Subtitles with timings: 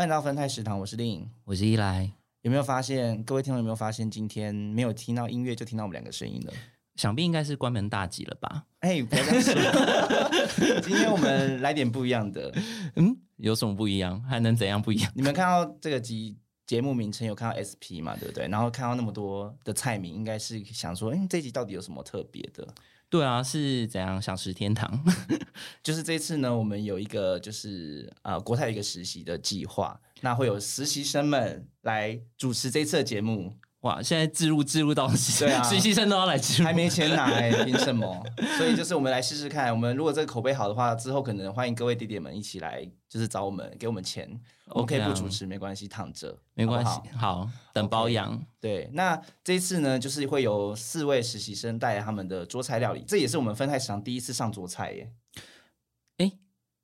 [0.00, 1.28] 欢迎来到分泰食堂，我是令。
[1.44, 2.10] 我是依来，
[2.40, 6.52] 有没有发现，各位听众有没有发现，今天没有听到音乐，就听到我们两个声音了？
[6.96, 8.64] 想必应该是关门大吉了吧？
[8.78, 10.80] 哎，不要这样说。
[10.80, 12.50] 今天我们来点不一样的。
[12.96, 14.22] 嗯，有什么不一样？
[14.22, 15.12] 还能怎样不一样？
[15.14, 16.34] 你们看到这个集
[16.66, 18.16] 节目名称有看到 SP 嘛？
[18.16, 18.48] 对不对？
[18.48, 22.66] 然后看到那么多的菜名，应该是想说，哎，这集到底有什么特别的？
[23.10, 25.04] 对啊，是怎样想食天堂？
[25.82, 33.52] 就是这次呢，我们有一个就是呃国泰一个实习的计划，那会有实习生们来主持这次的节目。
[33.80, 35.08] 哇，现在置入置入到
[35.38, 35.62] 对啊。
[35.62, 38.22] 实习生都要来置入，还没钱拿、欸，凭什么？
[38.58, 44.28] 所以就是我们来试试看，我们如果这个口碑好的话，之后可能欢迎各位弟弟们一起来，就是找我们给我们钱
[44.66, 48.38] 我们可以 OK 啊不主持没关系，躺着没关系好等包养。
[48.60, 55.12] 对，那这一次呢，就是会有四位实习生带来他们的桌菜料理，这也是我们分泰食堂第一次上桌菜耶。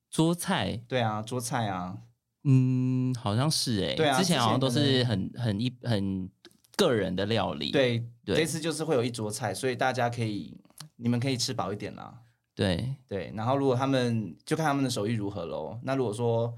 [0.08, 1.98] 桌菜，对啊，桌菜啊，
[2.44, 6.30] 嗯，好像是哎、对啊之前好像都是很很一很
[6.76, 10.56] 个人的料理，对，对这次就是会有一桌菜，所以大家可以，
[10.96, 12.14] 你们可以吃饱一点啦。
[12.54, 15.78] 对，对，然后如果他们就看他们的手艺如何喽。
[15.82, 16.54] 那如果说，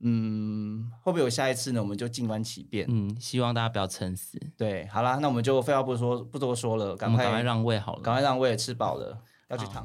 [0.00, 1.80] 嗯，会不会有下一次呢？
[1.80, 2.86] 我们就静观其变。
[2.88, 8.02] 嗯，希望大家不要撑死，对，好啦，那我们就废话不说，不多说了，赶快赶快让位好了。
[8.02, 9.84] 赶快让位吃饱了，要去好躺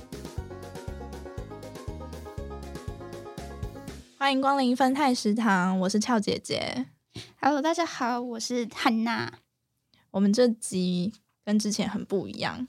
[4.21, 6.85] 欢迎光临分泰食堂，我是俏姐姐。
[7.41, 9.39] Hello，大家好，我是汉娜。
[10.11, 11.11] 我们这集
[11.43, 12.67] 跟之前很不一样，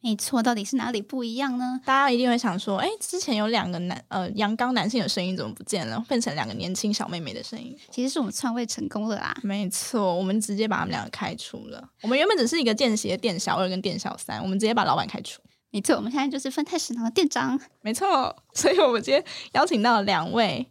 [0.00, 1.80] 没错，到底是哪里不一样呢？
[1.84, 7.78] 大家一定会想说，哎，之前有两个男呃阳刚男性的声音怎么不见了，变成两个年轻小妹妹的声音？
[7.92, 9.32] 其实是我们篡位成功了啦。
[9.44, 11.88] 没错，我们直接把他们两个开除了。
[12.02, 15.40] 我们原本只是一个见习的店小二跟店小三，我们直接把老板开除。
[15.70, 17.56] 没错，我们现在就是分泰食堂的店长。
[17.80, 20.68] 没错，所以我们今天邀请到两位，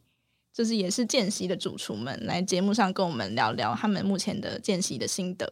[0.59, 5.49] 就是也是见习的主厨们来节目上跟我们聊聊他们目前的见习的心得。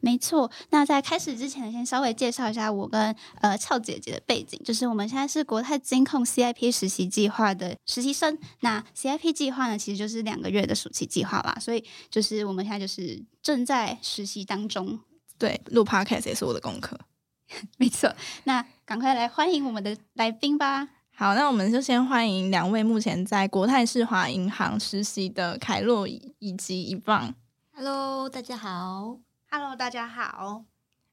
[0.00, 8.36] 没错，那在开始之前，先稍微介绍一下我跟呃俏姐姐的背景，就是我们现在是国泰金控 CIP 实习计划的实习生。
[8.62, 14.98] 那 CIP 计划呢，其实就是两个月的暑期计划啦，所以就是我们现在就是正在实习当中。
[15.38, 16.98] 对，录 podcast 也是我的功课。
[17.78, 18.12] 没错，
[18.42, 20.88] 那赶快来欢迎我们的来宾吧。
[21.20, 27.34] 好，那我们就先欢迎两位目前在国泰世华银行实习的凯洛以以及一棒。
[27.72, 29.18] Hello，大家好。
[29.50, 30.64] Hello，大家好。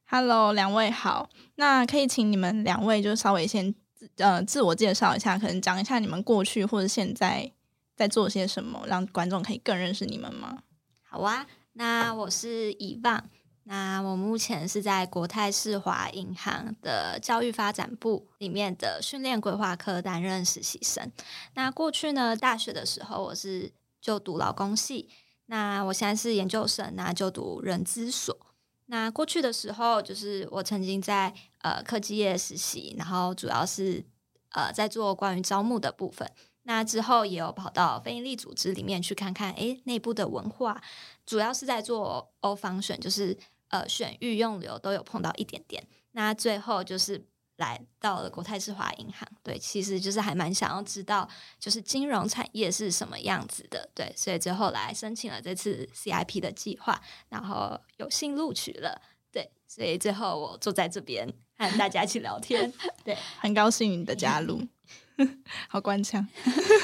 [0.06, 1.28] Hello，两位好。
[1.56, 7.52] 那可以请你们两位就稍微先自呃自我介绍一下，可能讲一下你们过去或者现在
[7.94, 10.60] 在做些什么，让观众可以更认识你们吗？
[11.02, 13.22] 好啊，那我是以望。
[13.70, 21.12] 那我目前是在国泰世华银行的教育发展部里面的训练规划科担任实习生。
[21.52, 23.70] 那过去呢，大学的时候我是
[24.00, 25.10] 就读劳工系，
[25.46, 28.34] 那我现在是研究生，那就读人资所。
[28.86, 34.02] 那过去的时候，就是我曾经在呃科技业实习，然后主要是
[34.52, 36.26] 呃在做关于招募的部分。
[36.62, 40.82] 那之后也有跑到非营利组织里面去看看，诶，内部的文化，
[41.26, 43.36] 主要是在做 O 方选，就是
[43.68, 45.86] 呃选育用流都有碰到一点点。
[46.12, 47.24] 那最后就是
[47.56, 59.00] 来到了国泰世华银行，对，其实就是还蛮想要知道，就是金融产业是什么样子的，对，所以最后来申请了这次 CIP 的计划，然后有幸录取了，
[59.32, 62.72] 对，所以最后我坐在这边和大家一起聊天，
[63.04, 63.16] 对。
[63.40, 64.62] 很高兴你的加入，
[65.68, 66.26] 好官腔。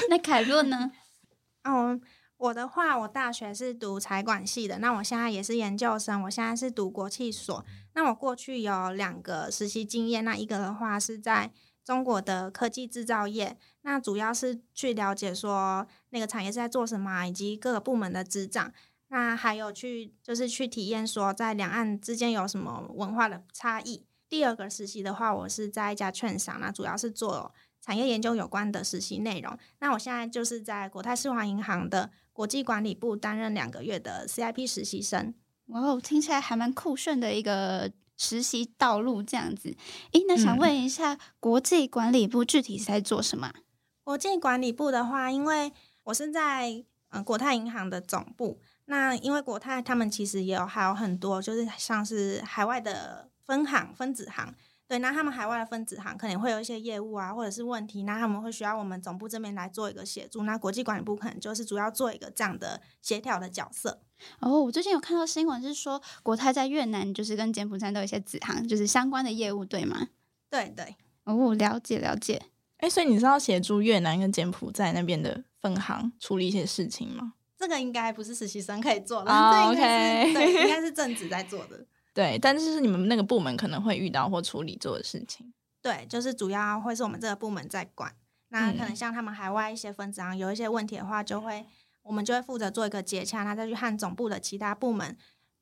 [0.09, 0.91] 那凯洛呢？
[1.63, 1.99] 哦，
[2.45, 7.65] 我的话，我大学是读财管系的，那我现在也是研究生，我现在是读国际所。
[7.93, 11.51] 那我过去有两个实习经验，那一个的话是在
[11.83, 18.71] 中国的科技制造业，那主要是去了解说那个产业是在做什么，以及各个部门的执掌。
[19.07, 24.05] 那还有去就是去体验说在两岸之间有什么文化的差异。
[24.29, 27.51] 第二个实习的话，我是在一家券商，那主要是做
[27.81, 29.57] 产业研究有关的实习内容。
[29.79, 35.33] 那我现在就是在国泰世华银行的国际管理部担任两个月的 CIP 实习生。
[35.67, 39.73] 哇哦，听起来还蛮酷炫的一个实习道路这样子。
[40.11, 43.55] 诶，那想问一下，国际管理部具体是在做什么啊？
[44.03, 45.71] 国际管理部的话，因为
[46.03, 54.53] 我是在呃国泰银行的总部，那因为国泰他们其实也有还有很多，就是像是海外的分行、分子行，
[54.87, 60.43] 对，那他们海外的分子行可能会有一些业务啊，或者是问题，那他们会需要我们总部这边来做一个协助。
[60.43, 64.01] 那国际管理部可能就是主要做一个这样的协调的角色。
[64.41, 70.09] 哦，我最近有看到新闻是说，国泰在越南就是跟柬埔寨都有一些子行，就是相关的业务，对吗？
[70.51, 72.43] 对对，哦，了解了解。
[72.77, 77.33] 哎，所以你是要协助越南跟柬埔寨那边的分行处理一些事情吗？
[77.57, 81.87] 这个应该不是实习生可以做的，哦这应该是对，应该是正职在做的。
[82.15, 85.53] 对，但是是你们那个部门可能会遇到或处理做的事情。
[85.81, 88.15] 对，就是主要会是我们这个部门在管。
[88.47, 91.65] 那可能嗯像他们海外一些分子行有一些问题的话，就会
[92.03, 95.17] 我们就会负责做一个接洽，那再去和总部的其他部门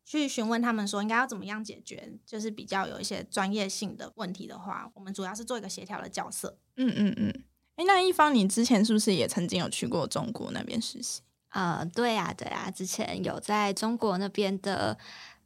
[0.06, 6.60] 去询问他们说应该要怎么样解决，就是比较有一些专业性的问题的话，我们主要是做一个协调的角色。
[6.76, 7.44] 嗯嗯嗯。
[7.78, 11.22] 哎，那一方，你之前是不是也曾经有去过中国那边实习？
[11.50, 14.98] 呃，对呀、对呀、之前有在中国那边的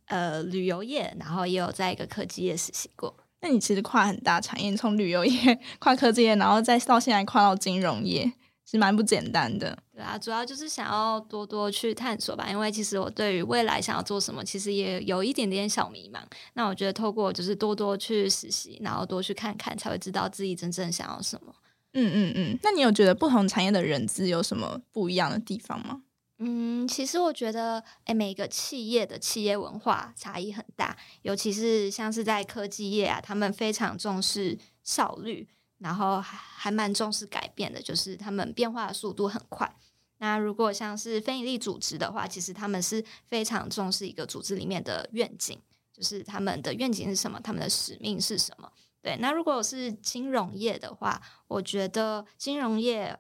[0.08, 3.16] 呃旅游业，然后也有在一个科技业实习过。
[3.40, 8.34] 那你其实跨很大产业，从旅游业 跨科技业，然后再到现在跨到金融业，
[8.66, 9.78] 是蛮不简单的。
[9.94, 16.20] 对啊，主要就是想要多多去探索吧，因为其实我对于未来想要做什么，其实也有一点点小迷茫。
[16.54, 21.54] 那我觉得透过就是多多去实习，然后多去看看，才会知道自己真正想要什么。
[21.94, 22.60] 嗯嗯嗯。
[22.64, 26.02] 那你有觉得不同产业的人资有什么不一样的地方吗？
[26.40, 35.48] 嗯，其实我觉得，哎，每个企业的企业文化差异很大，尤其是像是在科技业啊，他们非常重视效率，
[35.80, 39.76] 然后还还蛮重视改变的，就是他们变化的速度很快。
[40.20, 45.60] 那如果像是非营利组织的话，其实他们是非常重视一个组织里面的愿景，
[45.92, 48.72] 就是他们的愿景是什么，他们的使命是什么。
[49.02, 53.18] 对，那如果是金融业的话，我觉得金融业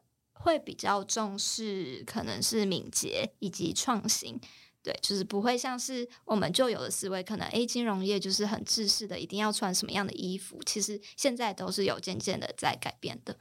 [0.47, 4.39] 会比较重视可能是敏捷以及创新，
[4.81, 13.35] 对，就是不会像是我们旧有的思维，可能诶金融业就是很制式的，一定要穿什么样的衣服，其实现在都是有渐渐的在改变的，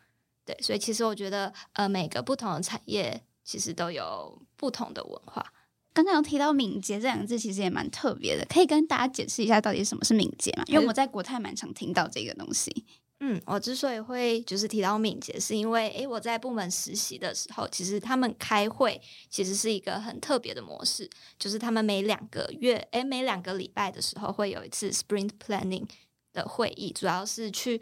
[0.44, 5.53] 对，所以其实我觉得呃每个不同的产业其实都有不同的文化。
[5.94, 10.64] 刚刚有提到敏捷这两个字，其实也蛮特别的，可以跟大家解释一下到底什么是敏捷嘛？
[10.67, 12.85] 因为我在国泰蛮常听到这个东西。
[13.21, 21.09] 嗯，我之所以会就是提到敏捷，是因为诶，我在部门实习的时候，其实他们开会其实是一个很特别的模式，
[21.39, 25.89] 就是他们每两个月，诶，每两个礼拜的时候会有一次 sprint planning
[26.35, 27.81] 的会议，主要是去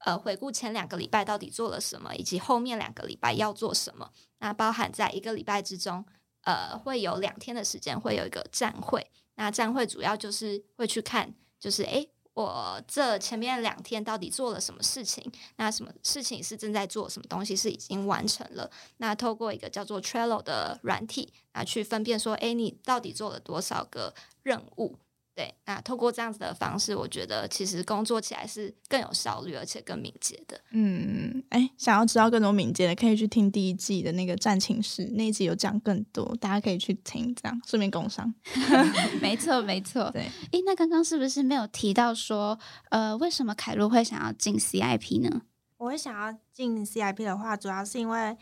[0.00, 4.10] 呃回顾前两个礼拜到底做了什么，以及后面两个礼拜要做什么。
[4.40, 6.04] 那包含在一个礼拜之中，
[6.42, 12.10] 呃，会有两天的时间会有一个站会，那站会主要就是会去看，就是诶。
[12.34, 15.24] 我这前面两天到底做了什么事情？
[15.56, 17.08] 那什么事情是正在做？
[17.08, 18.70] 什么东西是已经完成了？
[18.96, 24.98] 那透过一个叫做 Trello 的软体，那去分辨说，哎，你到底做了多少个任务？
[25.34, 30.60] 对，那透过这样子的方式，我觉得其实工作起来是更有效率，而且更敏捷的。
[30.70, 38.32] 嗯，哎，想要知道更多敏捷的，可以去听第一季的那个战情室那一集有讲更多，大家可以去听，这样顺便工商。
[39.20, 40.08] 没错，没错。
[40.12, 40.22] 对，
[40.52, 42.56] 诶，那刚刚是不是没有提到说，
[42.90, 45.42] 呃，为什么凯路会想要进 CIP 呢？
[45.78, 48.36] 我会想要进 CIP 的话，主要是因为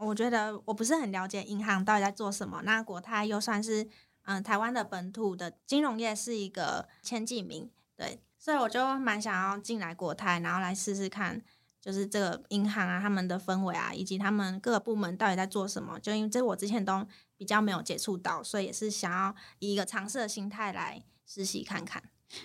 [0.00, 2.62] 我觉得我不是很了解银行到底在做什么。
[2.64, 3.86] 那国泰又算是
[4.30, 11.42] 嗯、台湾的本土的金融业是一个前几名，对，所以我就蛮想要进来国泰，然后来试试看，
[11.80, 15.98] 就是这个银行啊他们的氛围啊，以及他们各个部门到底在做什么。
[15.98, 17.06] 就因为这我之前都
[17.38, 22.02] 比较没有接触到，所以也是想要以一个尝试的心态来实习看看。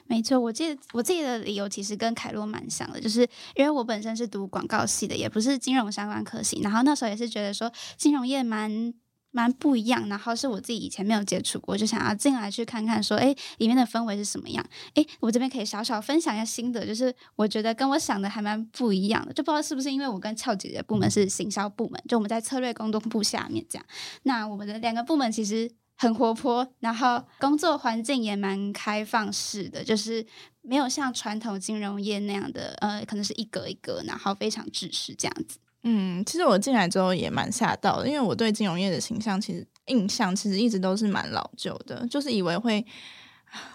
[0.07, 8.93] 没错，我记得我自己的理由其实跟凯洛蛮像的，就是因为我本身是读广告系的，也不是金融相关科系，然后那时候也是觉得说金融业蛮
[9.33, 14.65] 蛮不一样，然后是我自己以前没有接触过，就想要进来去看看说，哎，里面的氛围是什么样？
[14.93, 23.85] 哎，我这边可以小小分享一下心得，就是我觉得跟我想的还蛮不一样的，就不知道是不是因为我跟俏姐姐部门是行销部门，就我们在策略工作部下面这样，
[24.23, 25.69] 那我们的两个部门其实。
[25.95, 30.25] 很活泼，然后工作环境也蛮开放式的，就是
[30.63, 35.59] 没有像传统金融业那样的，呃，可能是一格一格，然后非常制式这样子。
[35.83, 42.83] 嗯，其实我进来之后也蛮吓到的，因为我对金融业的形象其实印象其实一直都是蛮老旧的，就是以为会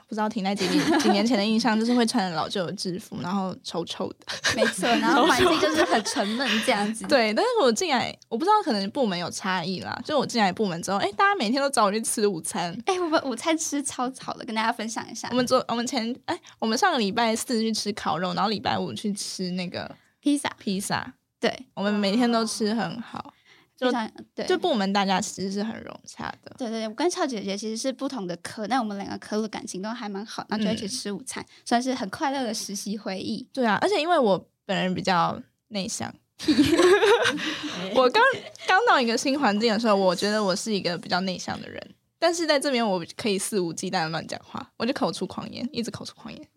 [0.08, 4.26] 不知道停在几年几年前的印象，就是会穿着老旧的制服，然后臭臭的。
[4.56, 7.06] 没错，然后环境就是很沉闷这样子。
[7.06, 10.00] 对，但是我进来，我不知道可能部门有差异啦。
[10.04, 12.76] 就我进来部门之后，哎，大家每天都找我去吃午餐。
[12.86, 15.36] 哎，我们午餐吃超好的，跟大家分享一下我。
[15.36, 21.14] 们昨我们前哎，我们上个礼拜四去吃烤肉，然后礼拜五去吃那个披萨，披萨。
[21.40, 23.34] 对，我们每天都吃很好。
[23.76, 23.88] 就
[24.34, 26.52] 对，就部门大家其实是很融洽的。
[26.58, 33.48] 对对对，我跟俏姐姐其实是不同的科，但我们两个科的感情都还蛮好，那就一起嗯吃午餐，算是很快乐的实习回忆。
[33.52, 36.12] 对啊，而且因为我本人比较内向，
[37.94, 38.20] 我刚
[38.66, 46.48] 刚到一个新环境的时候，我觉得我是一个比较内向的人，但是在这边我可以肆无忌惮的乱讲话，我就口出狂言，一直口出狂言，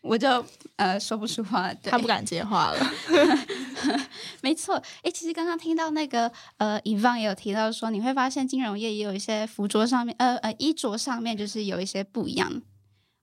[0.00, 0.44] 我就
[0.76, 2.90] 呃说不出话，对他不敢接话了。
[4.42, 12.62] 没错，诶，其实刚刚听到那个呃，以方也有提到说，你会发现金融业也有一些服装上面，呃呃，衣着上面就是有一些不一样。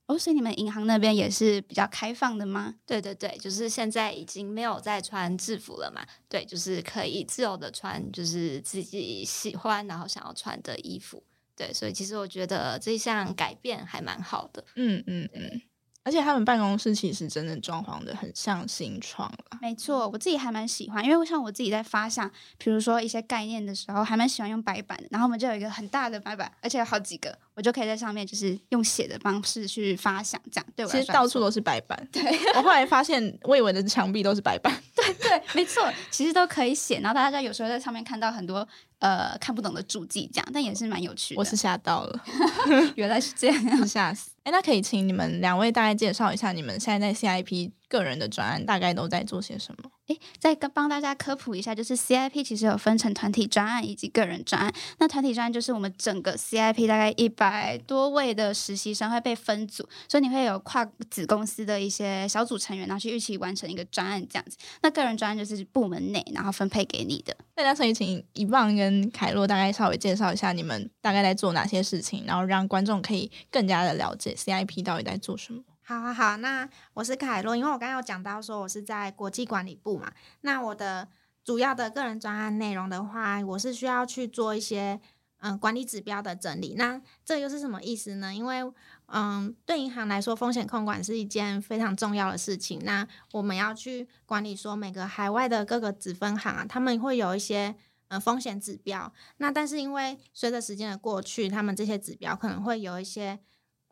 [0.05, 2.75] 哦，所以你们银行那边也是比较开放的吗？
[2.85, 11.21] 对对对，就是现在已经没有再穿制服了嘛，对，就是可以自由的穿，就是自己喜欢然后想要穿的衣服，
[11.57, 14.63] 对，所以其实我觉得这项改变还蛮好的。
[14.75, 15.61] 嗯嗯嗯，
[16.07, 19.57] 而且他们办公室其实真的装潢的很像新创了。
[19.61, 25.03] 没错，我自己还蛮喜欢，因为像我自己在发想，比如说一些概念的时候，还蛮喜欢用白板的。
[25.11, 32.23] 然后我们就有一个很大的白板，而且有好几个，我就可以在上面就是用写的方式去发想，这样对我其实到处都是白板，对
[32.55, 34.73] 我后来发现，我以为的墙壁都是白板。
[34.95, 37.01] 对对，没错，其实都可以写。
[37.01, 38.65] 然后大家有时候在上面看到很多
[38.99, 41.39] 呃看不懂的注记，这样，但也是蛮有趣的。
[41.39, 42.23] 我是吓到了，
[42.95, 43.57] 原来是这样。
[43.85, 44.31] 吓死。
[44.47, 49.91] 哎，那可以请你们两位大概介绍一下你们现在在 CIP 个人的专案大概都在做些什么？
[50.07, 54.73] 哎，再跟帮大家科普一下，就是 CIP 其实有分成团体专案以及个人专案。
[54.99, 64.55] 那团体专案就是我们整个 CIP 大概一百多位的实习生会被分组，所以你会有跨子公司的一些小组成员，然后去一起完成一个专案这样子。
[64.81, 67.35] 那个人专案就是部门内然后分配给你的。
[67.53, 75.63] 大家所以请一棒跟凯洛大概稍微介绍一下你们大概在做哪些事情，然后让观众可以更加的了解 CIP 到底在做什么。
[75.81, 81.07] 好好，好，那我是凯洛，因为我刚刚有讲到说我是在国际管理部嘛，那我的
[81.43, 84.99] 主要的个人专案内容的话，我是需要去做一些
[85.39, 86.75] 嗯、管理指标的整理。
[86.77, 88.33] 那这又是什么意思呢？
[88.33, 88.63] 因为
[89.07, 92.81] 嗯，对银行来说，风险控管是一件非常重要的事情。
[92.83, 97.75] 那我们要去管理说每个海外的各个子分行啊，他们会有一些。
[98.09, 103.37] 呃，风险指标，那但是因为随着时间的过去，他们这些指标可能会有一些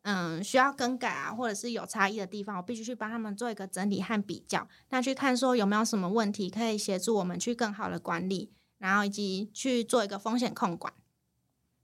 [0.08, 10.94] 嗯，需要更改啊，或者是有差异的地方，我必须去帮他们做一个整理和比较，那去看说有没有什么问题可以协助我们去更好的管理，然后以及去做一个风险控管。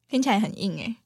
[0.07, 0.97] 听起来很硬 诶、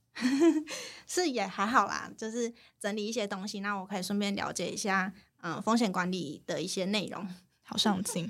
[1.07, 7.25] 是也还好啦，就是整理一些东西，那我可以顺便了解一下，嗯，风险管理的一些内容。
[7.63, 8.29] 好上进。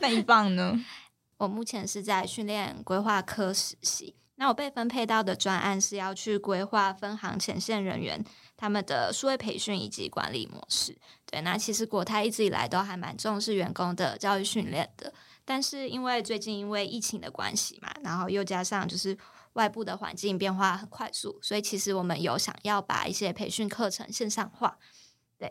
[0.00, 0.84] 那一棒呢？
[1.38, 4.16] 我目前是在训练规划科实习。
[4.42, 8.24] 那我被分配到的专案是要去规划分行前线人员
[8.56, 10.98] 他们的数位培训以及管理模式。
[11.26, 19.16] 对，那其实国泰一直以来都还蛮重视员工的教育训练的，但是因为最近因为疫情的关系嘛，然后又加上就是
[19.52, 24.76] 外部的环境变化很快速，所以其实我们有想要把一些培训课程线上化。
[25.38, 25.48] 对，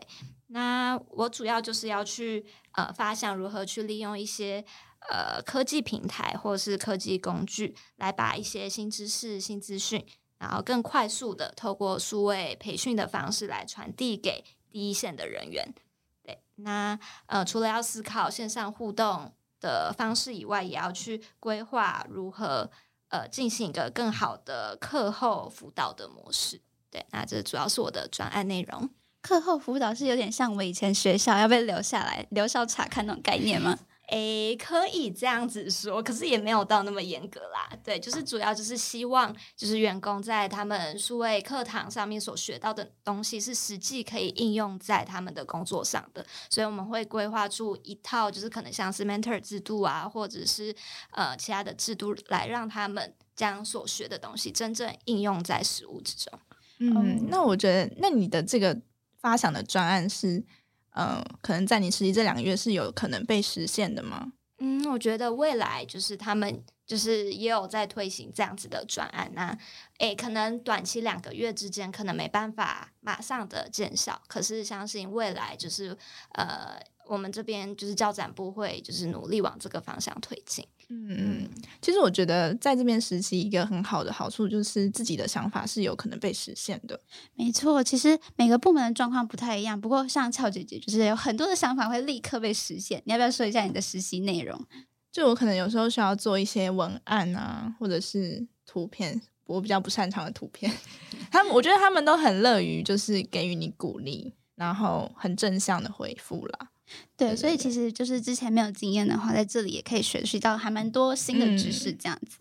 [0.48, 4.62] 那我主要就是要去呃发想如何去利用一些
[5.08, 10.04] 呃科技平台或是科技工具，来把一些新知识、新资讯，
[10.38, 15.74] 然后更快速的透过数位培训的方式来传递给第一线的人员。
[16.22, 22.70] 对，那呃除了要思考线上互动的方式以外，也要去规划如何
[23.08, 26.60] 呃进行一个更好的课后辅导的模式。
[26.90, 28.88] 对，那这主要是我的专案内容。
[29.20, 33.78] 课后辅导是有点像我以前学校要被留下来留校查看那种概念吗？
[34.08, 37.70] 诶，可以这样子说，可是也没有到那么严格啦。
[37.82, 46.26] 对，就是主要就是希望，就是员工在他们数位课堂上面所学到的东西，是实际可以应用在他们的工作上的。
[46.50, 50.74] 所以我们会规划出一套，就是可能像是 mentor 制度啊，或者是
[51.12, 56.38] 呃其他的制度，来让他们将所学的东西真正应用在实务之中。
[56.78, 58.78] 嗯，那我觉得，那你的这个
[59.20, 60.44] 发想的专案是，
[60.92, 64.32] 呃，可能在你实习这两个月是有可能被实现的吗？
[64.58, 69.58] 嗯，我觉得未来就是他们就是也有在推行这样子的专案那
[69.98, 75.96] 诶，可能短期两个月之间可能没办法马上的见效，可是相信未来就是
[76.34, 80.64] 呃，我们这边就是教展部会就是努力往这个方向推进。
[80.92, 81.48] 嗯嗯，
[81.80, 87.00] 其实我觉得在这边实习一个很好的好处就是自己的想法是有可能被实现的。
[87.34, 93.02] 没错，其实每个部门的状况不太一样，不过像俏姐姐就是有很多的想法会立刻被实现。
[93.06, 94.66] 你要不要说一下你的实习内容？
[95.10, 100.72] 就我可能有时候需要做一些文案啊，或者是图片，我比较不擅长的图片。
[101.30, 106.70] 他们我觉得他们都很乐于就是给予你鼓励，然后很正向的回复啦。
[107.16, 112.38] 对，所以其实就是之前没有经验的话，在这里也可以学习到还蛮多新的知识，这样子。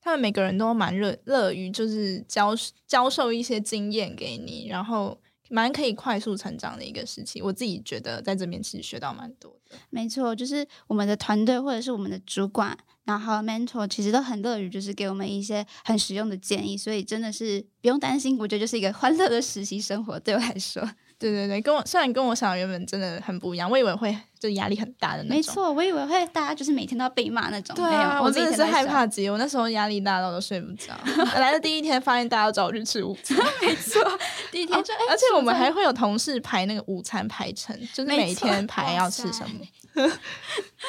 [0.00, 2.54] 他们每个人都蛮热乐于就是教
[2.88, 7.40] 教授一些经验给你，然后蛮可以快速成长的一个时期。
[7.40, 9.76] 我自己觉得在这边其实学到蛮多的。
[9.90, 20.82] 没错，就是我们的团队或者是我们的主管，然后 mentor 其实都很乐于就是给我们一些很实用的建议，所以真的是不用担心，我觉得就是一个欢乐的实习生活对我来说。
[21.30, 25.36] 对对对，跟我虽然跟我想的原本真的很不一样，我以为会就压力很大的那种。
[25.36, 27.76] 没错，我以为会大家就是每天都要被骂那种。
[27.76, 30.92] 对啊，我真的是害怕极，极，我那时候压力大到都睡不着。
[31.38, 34.02] 来的第一天发现大家找我去吃午餐，没错，
[34.50, 39.60] 第一天就，而且我们还会有同事排那个午餐排程，就是每天排要吃什么。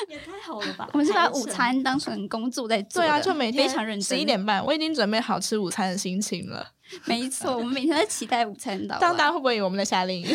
[0.07, 0.87] 也太好了吧！
[0.93, 3.01] 我们是把午餐当成工作在做。
[3.01, 4.07] 对啊，就每天非常认真。
[4.07, 6.65] 十一点半，我已经准备好吃午餐的心情了。
[7.05, 8.97] 没错，我们每天在期待午餐到。
[8.99, 10.27] 当大家会不会以为我们在夏令营？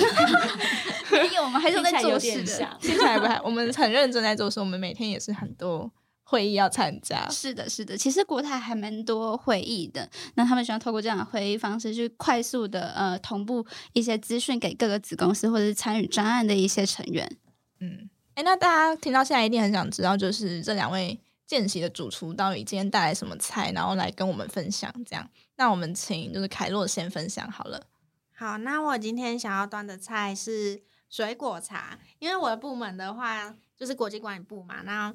[1.10, 2.78] 没有，我们还是在做事的。
[2.80, 4.60] 听起来不太，我们很认真在做事。
[4.60, 5.90] 我们每天也是很多
[6.22, 7.28] 会议要参加。
[7.30, 7.96] 是的，是的。
[7.96, 17.36] 其实国台还蛮多会议的，那他们喜欢透过这样的会议方式去快速的呃同步一些资讯给各个子公司或者是参与专案的一些成员。
[17.80, 25.26] 嗯，哎，那大家听到现在一定很想知道，就是这两位见习的主厨到底今天带来什么菜，然后来跟我们分享这样。
[25.58, 27.86] 那我们请就是凯洛先分享好了。
[28.34, 34.82] 好，那我今天想要端的菜是水果茶，因为我的部门的话就是国际管理部嘛。
[34.82, 35.12] 那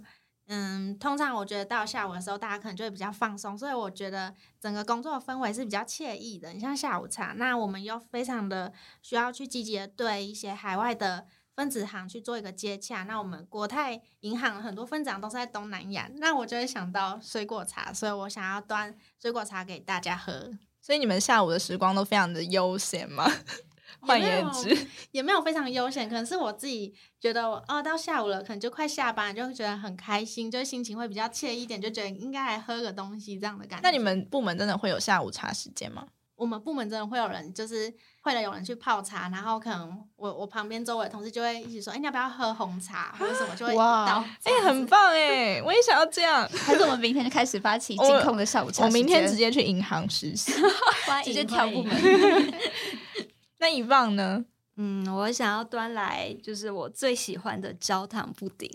[0.47, 6.51] 嗯，通常我觉得到下午的时候，大家可能就会比较放松，所以我觉得整个工作氛围是比较惬意的。
[6.51, 11.25] 你像下午茶，那我们又非常的需要去积极的对一些海外的。
[11.55, 20.51] 分子行去做一个接洽，那我们国泰银行很多分行都是在东南亚，那我就会想到水果茶，所以我想要端水果茶给大家喝。
[20.81, 23.25] 所以你们下午的时光都非常的悠闲吗？
[24.01, 33.83] 换言之，也没有非常悠闲，可能是我自己觉得哦，到下午了，可能就快下班，就会觉得很开心，就心情会比较惬意一点，就觉得应该来喝个东西这样的感觉。
[33.83, 36.07] 那你们部门真的会有下午茶时间吗？
[36.35, 46.47] 我们部门真的会有人，就是会有人去泡茶，然后可能我我旁边周围的同事就会一起说：“哎，你要不要喝红茶或者什么？”就会哇，哎，很棒哎，我也想要这样。
[46.49, 48.83] 还是我们明天就开始发起金控的下午茶？
[48.85, 50.51] 我明天直接去银行实习，
[51.23, 52.53] 直接跳部门。
[53.59, 54.43] 那一棒呢？
[54.75, 58.67] 嗯，我想要端来就是我最喜欢的焦糖布丁。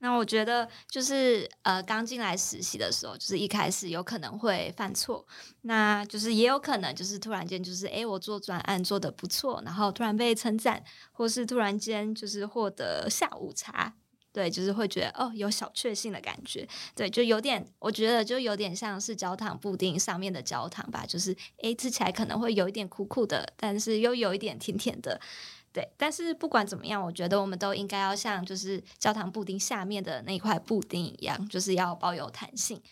[0.00, 5.26] 那我觉得就是呃，刚进来实习的时候，就是一开始有可能会犯错，
[5.62, 13.94] 那就是也有可能就是突然间就是哎，我做专案做的不错，然后突然被称赞，或是突然间就是获得下午茶，
[14.32, 25.20] 对，就是会觉得哦，有小确幸的感觉，对，就有点，我觉得就有点像是焦糖布丁上面的焦糖吧，就是哎，吃起来可能会有一点苦苦的，但是又有一点甜甜的。
[25.78, 32.82] 对，但是不管怎么样，我觉得我们都应该要像就是焦糖布丁下面的那块布丁一样，就是要保有弹性。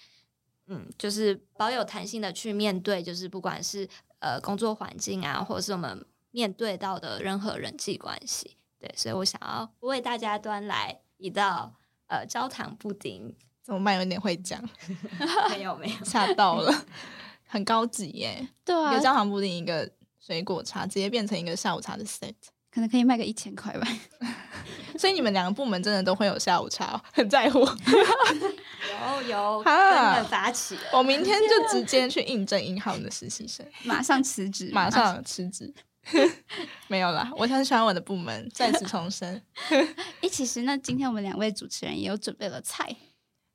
[0.68, 3.88] 嗯，就是保有弹性的去面对，就是不管是
[4.20, 8.56] 呃工作环境啊，或者是我们面对到的任何人际关系。
[8.78, 11.74] 对，所以我想要为大家端来一道
[12.06, 13.34] 呃焦糖布丁。
[13.64, 13.96] 怎么办？
[13.96, 14.62] 有点会讲？
[15.50, 16.72] 没有没有，吓到了，
[17.48, 18.48] 很高级耶。
[18.64, 22.32] 对啊，一个焦糖布丁，一个水果茶，直接变成一个下午茶的 set。
[22.76, 23.88] 可能可以卖个一千块吧，
[25.00, 27.60] 所以你们两个部门真的都会有下午茶，很在乎。
[27.60, 30.76] 有有，真发起。
[30.92, 35.72] 我明天就直接去应征银行的实习生， 马上辞职，马上辞职。
[36.88, 39.42] 没有啦，我很喜欢我的部门，再次重申。
[39.70, 42.94] 哎，其实那今天我们两位主持人也有准备了菜，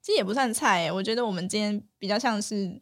[0.02, 2.82] 其实也不算菜诶，我觉得我们今天比较像是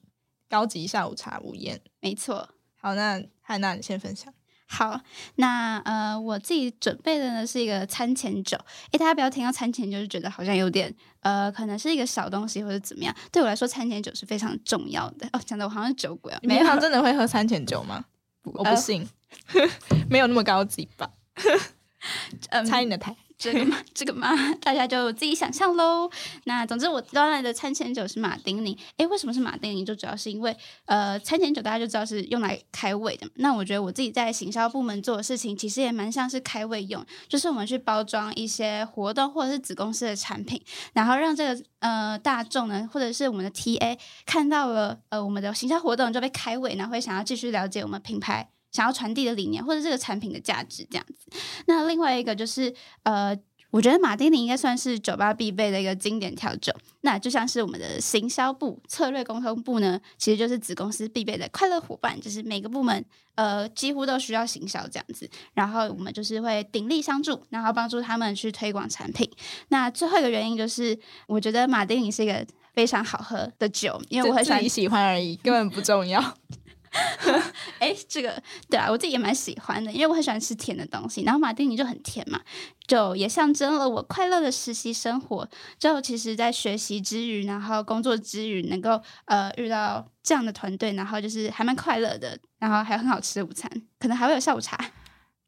[0.50, 1.82] 高级下午茶午宴。
[2.00, 2.48] 没错。
[2.78, 4.34] 好，那汉娜你先分享。
[4.72, 5.02] 好，
[5.38, 8.56] 那呃，我自己准备的呢是一个餐前酒。
[8.92, 13.14] 诶，大家不要听到餐前酒就觉得好像有点呃，可能是一个小东西或者怎么样。
[13.32, 15.28] 对我来说，餐前酒是非常重要的。
[15.34, 16.40] 哦，讲的我好像酒鬼啊！
[16.42, 18.06] 平常真的会喝餐前酒吗？
[18.44, 19.08] 我不信，
[20.08, 21.10] 没有那么高级吧？
[22.64, 23.16] 猜你的台。
[23.40, 26.12] 这个嘛， 这个嘛，大家就自己想象喽。
[26.44, 28.78] 那总之，我端来的餐前酒是马丁尼。
[28.98, 29.86] 诶，为什么是马丁尼？
[29.86, 33.26] 就主要是因为，呃，餐前酒大家就知道是用来开胃的。
[33.36, 48.50] 那我觉得我自己在行销部门做的事情，其实也蛮像是开胃用，就是我们去包装一些活动或者是子公司的产品，然后让这个呃大众呢，或者是我们的 TA 看到了呃我们的行销活动就被开胃，然后会想要继续了解我们品牌。
[48.72, 51.30] 想要传递的理念，或者这个产品的价值这样子。
[51.68, 53.38] 那另外一个就是，呃，
[53.72, 56.74] 我觉得马丁尼应该算是酒吧必备的一个经典调酒。
[57.02, 63.06] 那就像是我们的行销部、策略沟通部呢，其实就是子公司必备的快乐伙伴，就是每个部门
[63.36, 65.30] 呃几乎都需要行销这样子。
[65.54, 69.30] 然后我们就是会鼎力相助，然后帮助他们去推广产品。
[69.70, 76.22] 那最后一个原因就是，我觉得马丁尼是一个非常好喝的酒，因为我很喜欢喜欢而已，根本不重要。
[77.80, 81.22] 哎，这个对啊，我自己也蛮喜欢的，因为我很喜欢吃甜的东西。
[81.24, 82.42] 然后马丁尼就很甜嘛，
[82.88, 85.48] 就也象征了我快乐的实习生活。
[85.78, 94.78] 就其实，在学习之余，然后工作之余，能够呃遇到这样的团队，然后就是还蛮快乐的，然后还有很好吃的午餐，可能还会有下午茶。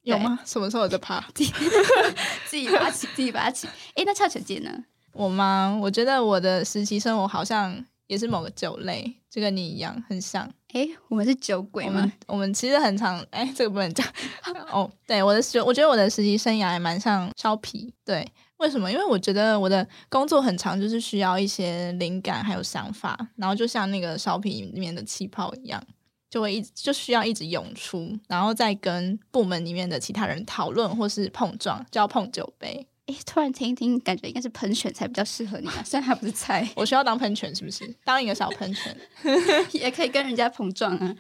[0.04, 0.40] 有吗？
[0.46, 1.24] 什么时候有在爬？
[1.34, 1.52] 自己
[2.76, 3.68] 拔起，自己拔起。
[3.96, 4.72] 哎，那俏姐姐呢？
[5.14, 5.78] 我吗？
[5.80, 10.52] 我觉得我的实习生活好像也是某个酒类，就跟你一样，很像。
[10.74, 12.12] 哎，我们是酒鬼吗我们？
[12.28, 14.08] 我们其实很常，哎，这个不能讲。
[14.72, 17.94] 哦，对，我的实，我觉得我的实习生涯还蛮像烧皮。
[18.06, 18.26] 对，
[18.58, 18.92] 为什么？
[18.92, 25.84] 因为我觉得我的工作很长，就是需要一些灵感还有想法，然后就像那个烧皮里面的气泡一样，
[26.30, 32.88] 就会一直就需要一直涌出，然后再跟部门里面的其他人讨论或是碰撞，就要碰酒杯。
[33.08, 37.86] 哎，突然听一听，感觉应该是喷泉才比较适合你啊，虽然它不是菜， 我需要当喷泉是不是？
[38.04, 38.96] 当一个小喷泉。
[39.74, 41.16] 也可以跟人家碰撞啊。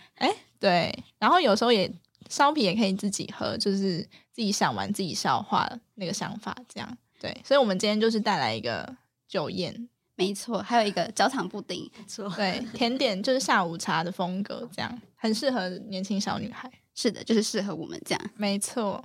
[0.59, 1.91] 对，然后有时候也
[2.29, 7.35] 烧啤也可以自己喝，就是自己想玩自己消化那个想法，这样对。
[7.43, 8.95] 所以我们今天就是带来一个
[9.27, 16.71] 酒宴，没错，还有一个焦糖布丁，没错，对，甜点就是下午茶的风格，这样很适合年轻小女孩。
[16.93, 18.31] 是的，就是适合我们这样。
[18.35, 19.03] 没错，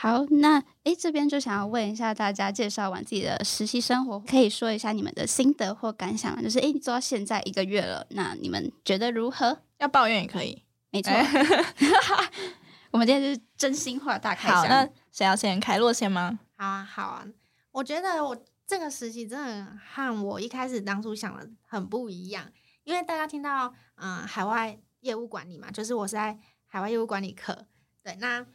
[0.00, 6.40] 好，那诶这边就想要问一下大家，介绍完自己的实习生活，可以说一下你们的心得或感想吗？
[6.40, 9.58] 就是诶，你做到现在一个月了，那你们觉得如何？
[9.78, 10.62] 要抱怨也可以。
[10.92, 11.10] 没错，
[12.92, 14.68] 我们今天就是真心话大开好，箱。
[14.70, 15.58] 那谁要先？
[15.58, 16.38] 开洛先吗？
[16.56, 17.26] 好啊，好啊，
[17.72, 22.48] 我觉得我这个实习真的和我一开始当初想的很不一样，
[22.84, 27.66] 因为大家听到嗯、呃海外业务管理嘛，就是我是在海外业务管理课，
[28.04, 28.46] 对，那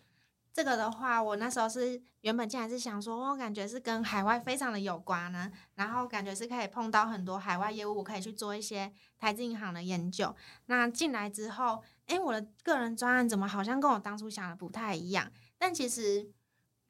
[0.53, 10.35] 这个的话，我那时候是原本进来是想说，我感觉是跟海外非常的有关呢，然后感觉是可以碰到很多海外业务，我可以去做一些台资银行的研究。
[10.67, 15.31] 那进来之后，诶，我的个人专案怎么好像跟我当初想的不太一样？
[15.57, 16.29] 但其实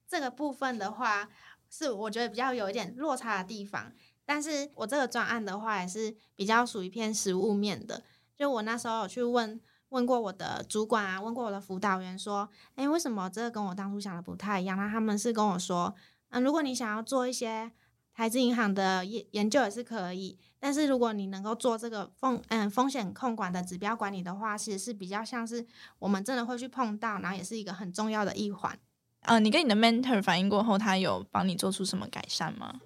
[0.06, 1.30] 这个部分的话，
[1.69, 3.93] 是我觉得比较有一点落差的地方。
[4.26, 8.04] 但是我这个专案的话，也是比较属于偏实务面的。
[8.36, 9.62] 就我那时候有去问
[9.93, 14.75] 问过我的主管啊，问过我的辅导员说，诶，为什么这个跟我当初想的不太一样？
[14.75, 15.93] 那他们是跟我说，
[16.29, 17.71] 嗯，如果你想要做一些
[18.12, 25.63] 台资银行的研研究也是可以，但是如果你能够做这个风嗯风险控管的指标管理的话，其实是比较像是
[25.99, 28.75] 我们真的会去碰到，然后也是一个很重要的一环。
[29.21, 32.82] 呃，你跟你的 mentor 反映过后，他有帮你做出什么改善吗？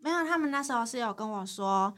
[0.00, 1.94] 没有，他们那时候是有跟我说，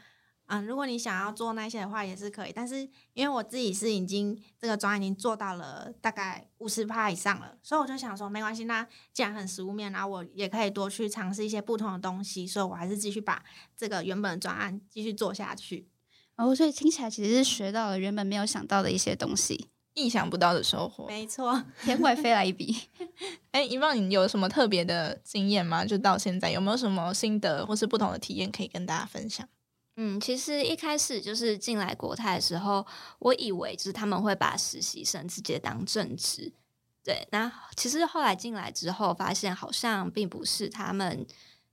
[0.48, 2.80] 嗯，如果你想要做那些的话也是可以，但是
[3.12, 13.44] 因为我自己是已经这个专案已经做到了大概五十趴以上了，所以我就想说没关系，那既然很实物面，然后我也可以多去尝试一些不同的东西，所以我还是继续把
[13.76, 15.86] 这个原本的专案继续做下去。
[16.36, 21.06] 哦，所以听起来其实是学到了原本没有想到的一些东西，意想不到的收获。
[21.08, 22.74] 没错， 天外飞来一笔。
[23.52, 25.84] 哎，遗忘你有什么特别的经验吗？
[25.84, 29.46] 就到现在有没有什么心得或是不同的体验可以跟大家分享？
[30.00, 32.86] 嗯，其实一开始就是进来国泰的时候，
[33.18, 36.52] 我以为就是他们会把实习生直接当正职，
[37.02, 37.26] 对。
[37.32, 41.26] 那其实后来进来之后，发现好像并不是他们，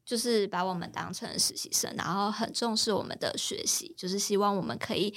[0.03, 5.13] 就是把我们当成实习生，然后很重视我们的学习，就是希望我们可以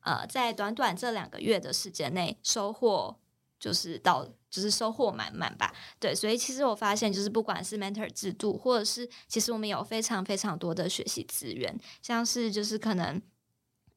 [0.00, 3.18] 呃在短短这两个月的时间内收获，
[3.58, 5.74] 就是到就是收获满满吧。
[5.98, 13.20] 对，所以其实我发现，就是不管是 mentor 制度，或者是其实我们有非常非常多的学习资源，像是就是可能。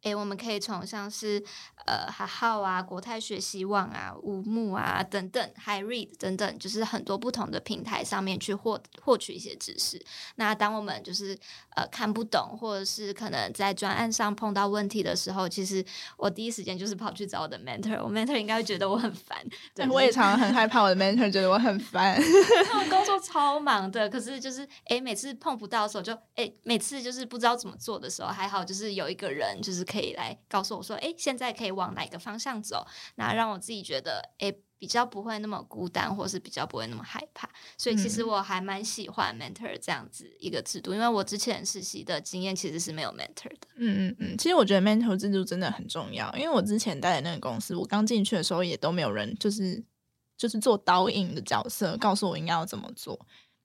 [0.04, 1.44] 诶，我们可以从像是
[1.86, 10.02] 呃哈浩啊、国泰学习网啊、五木啊等等，Hi Read 等等，就是很多不同的平台上面去获获取一些知识。
[10.36, 11.38] 那当我们就是
[11.76, 15.84] 呃看不懂，或者是可能在专案上碰到问题的时候，其实
[16.18, 19.38] 我第一时间就是跑去找我的 mentor，我 mentor 应该会觉得我很烦，
[19.76, 22.18] 对，我也常常很害怕我的 mentor 觉得我很烦。
[22.72, 37.50] 他们工作超忙的，可是就是诶，每次碰不到的时候就诶，每次就是不知道怎么做的时候，还好就是有一个人就是可以来告诉我说，诶，现在可以往哪个方向走，那让我自己觉得诶比较不会那么孤单，或是比较不会那么害怕。
[37.76, 43.68] 所以其实嗯我还蛮喜欢 mentor 这样子一个制度，因为我之前实习的经验其实是没有 mentor 的。
[43.78, 49.84] 嗯嗯嗯，其实我觉得 mentor 制度真的很重要，因为我之前待的那个公司，我刚进去的时候也都没有人就是
[50.38, 53.20] 就是做导引的角色，告诉我应该要怎么做。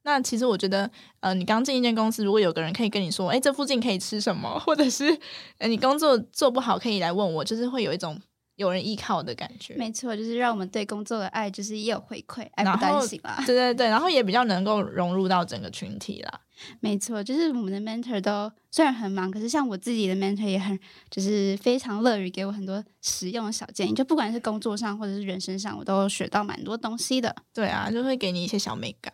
[0.04, 0.90] 那其实我觉得，
[1.20, 5.18] 呃，你刚进一间公司，如果有个人可以跟你说，哎，这附近可以吃什么，或者是，
[5.58, 8.20] 呃，你工作做不好可以来问我，就是会有一种
[8.56, 9.74] 有人依靠的感觉。
[9.74, 13.42] 没错，就是让我们对工作的爱，就是也有回馈，爱然不担心啦。
[13.46, 16.40] 对对对，然后也比较能够融入到整个群体啦。
[16.78, 20.78] 没错，就是我们的 mentor 都虽然很忙，可是像我自己的 mentor 也很，
[21.10, 27.34] 就是非常乐于给我很多实用的小建议，就不管是工作上或者是人生上，我都学到蛮多东西的。
[27.52, 29.12] 对啊，就会给你一些小美感，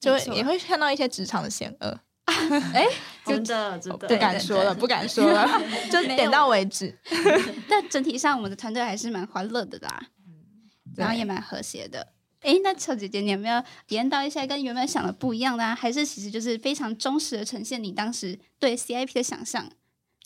[0.00, 2.00] 就会也会看到一些职场的险恶。
[2.74, 2.84] 哎，
[3.24, 5.48] 真的真的不敢说了，不敢说了，
[5.90, 6.92] 就点到为止。
[7.70, 10.08] 但整体上我们的团队还是蛮欢乐的啦，
[10.96, 12.14] 然后也蛮和谐的。
[12.40, 15.74] 诶，那俏姐姐，你有没有体验到一些跟原本想的不一样的啊？
[15.74, 19.70] 还是其实就是非常忠实的呈现你当时对 CIP 的想象？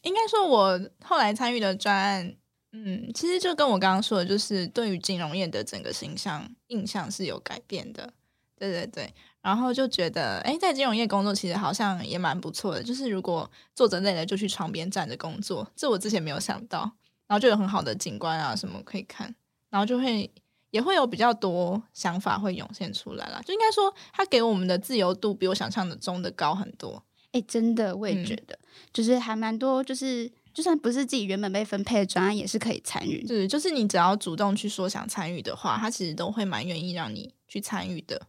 [0.02, 2.35] 应该说，我后来参与的专案，
[2.72, 8.11] 嗯，其实就跟我刚刚说的，就是对于金融业的整个形象印象是有改变的。
[8.59, 12.83] 对对对，然后就觉得，哎，在金融业工作其实好像也蛮不错的。
[12.83, 16.90] 就是如果坐着累了，就去床边站着工作，这我之前没有想到。
[17.26, 19.33] 然后就有很好的景观啊什么可以看，
[19.68, 20.29] 然后就会
[20.72, 23.40] 也会有比较多想法会涌现出来啦。
[23.46, 27.00] 就应该说，它给我们的自由度比我想象的中的高很多。
[27.31, 28.59] 哎，真的，我也嗯觉得，
[28.92, 33.24] 就是还蛮多，就是就算不是自己原本被分配的专案，也是可以参与。
[33.24, 38.20] 对，就是你只要主动去说想参与的话，他其实都会蛮愿意让你去参与的，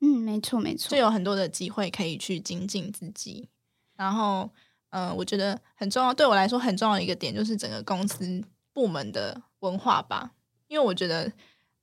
[0.00, 0.96] 嗯，没错，没错就。
[0.96, 3.48] 有很多的机会可以去精进自己。
[3.96, 4.50] 然后，
[4.90, 10.32] 嗯、我觉得很重要，对我来说很重要的一个点就是整个公司部门的文化吧，
[10.68, 11.32] 因为我觉得。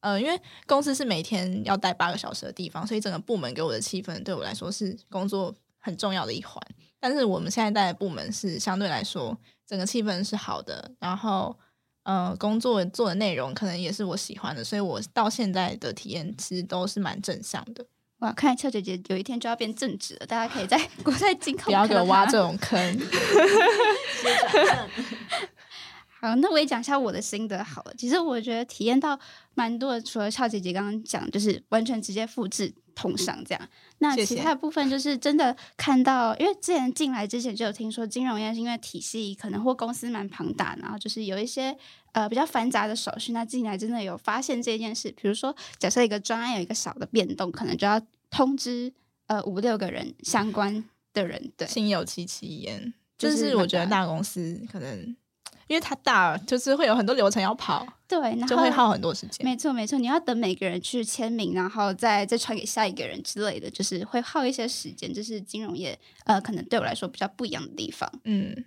[0.02, 6.62] 呃，因为公司是每天要待八个小时的地方，所以整个部门给我的气氛对我来说是工作很重要的一环。
[7.00, 11.58] 但是我们现在待的部门是相对来说整个气氛是好的，然后
[12.04, 17.84] 呃，工作做的内容可能也是我喜欢的，所以我到现在的体验其实都是蛮正向的。
[18.20, 22.80] 哇，看来俏姐姐有一天就要变正直了，大家可以在 国泰金控不要给我挖这种坑。
[26.20, 27.94] 好，那我也讲一下我的心得好了。
[27.98, 29.20] 其实我觉得体验到
[29.54, 33.70] 蛮多的，除了俏姐姐刚刚讲，就是完全直接复制同上这样。
[34.00, 41.78] 那其他的部分就是真的看到，因为之前进来之前就有听说金融业是因为体系可能或公司蛮庞大，然后就是有一些
[42.14, 43.32] 呃比较繁杂的手续。
[43.32, 48.02] 那进来真的有发现这件事，比如说假设一个专案有一个小的变动，可能就要
[48.32, 48.92] 通知
[49.28, 55.16] 呃五六个人相关的人，对，心有戚戚焉，就就是是我觉得大公司可能
[55.68, 59.46] 因为它大，就是会有很多流程要跑，对，然后就会耗很多时间。
[59.46, 65.14] 没错，没错，你要等每个人去签名，然后再再传给下一个人之类的，就是会耗一些时间。
[65.14, 68.10] 这是金融业呃，可能对我来说比较不一样的地方。
[68.24, 68.66] 嗯，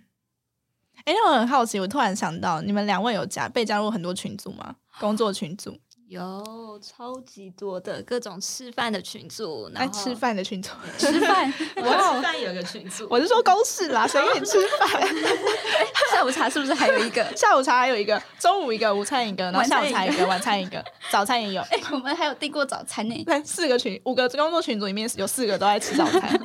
[1.05, 4.75] 哎，那我很好奇，我突然想到，你们两位有加被加入很多群组吗？
[4.99, 5.75] 工作群组，
[6.11, 10.69] 有超级多的各种吃饭的群组，然后爱吃饭的群组。
[10.99, 15.01] 吃饭， 我哇吃，饭有个群组，我是说公事啦，谁跟你吃饭？
[16.11, 17.25] 下午茶是不是还有一个？
[17.33, 21.61] 下午茶还有一个，中午一个，午餐一个，然后晚餐一个下午茶一个，晚餐一个，早餐也有。
[21.61, 23.23] 哎、我们还有订过早餐呢。
[23.23, 26.41] 对，四个群，五个工作群组里面有四个都在吃早餐。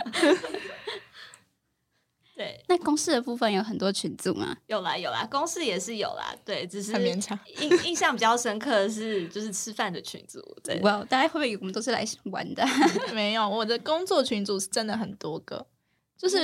[2.36, 4.54] 对，那公司的部分有很多群组吗？
[4.66, 12.62] 有啦有啦，公司也是有啦，对，只是很勉强印印象比较深刻的是，就是吃饭的群组，对，哇，大家会不会以为我们都是来玩的？
[13.14, 15.66] 没有，我的工作群组是真的很多个，
[16.18, 16.36] 就是？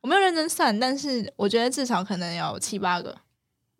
[0.00, 3.16] 我没有认真算，但是我觉得至少可能有七八个，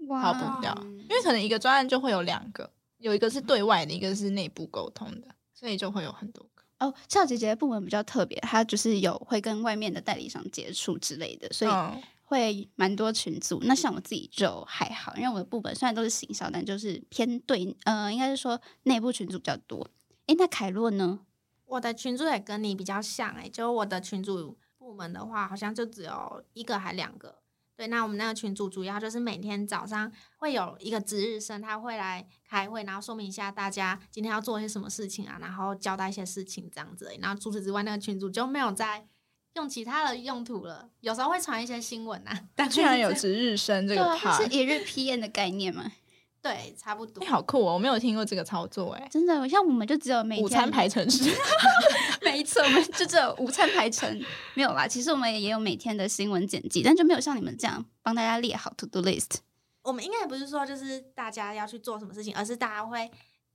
[0.06, 6.55] 哇跑不掉，因为可能一个专案就会有两个，有一个是对外的，一个是内部沟通的，所以就会有很多个。
[6.78, 13.60] 哦，俏姐姐的部门比较特别，她就是有会跟外面的代理商接触之类的，所以嗯会蛮多群组。
[13.62, 19.88] 那像我自己就还好，因为我的部门虽然都是行销，但就是偏对，呃，应该是说内部群组比较多。
[20.26, 21.20] 诶，那凯洛呢？
[21.66, 27.38] 我的群组也跟你比较像哎、就我的群组部门的话，好像就只有一个还两个。
[27.76, 37.14] 对，那我们那个群组主要就是每天早上会有一个值日生，他会来开会，然后说明一下大家今天要做些什么事情啊，然后交代一些事情这样子。
[37.20, 39.06] 然后除此之外，那个群组就没有再
[39.54, 40.88] 用其他的用途了。
[41.00, 45.92] 有时候会传一些新闻啊， 但居然有值日生这个对啊，它 part，是一日 PM 的概念嘛？
[46.42, 47.24] 对，差不多。
[47.24, 47.74] 哎、好酷哦！
[47.74, 51.30] 我没有听过这个操作、哎，真的，像我们就只有每天午餐排程式，
[52.22, 54.86] 没错，我们就只有午餐排程没有啦。
[54.86, 59.38] 其实我们也有每天的新闻剪辑，但就没有像你们这样帮大家列好 to do list。
[59.82, 63.10] 我们应该也不是说就是大家要去做什么事情，而是大家会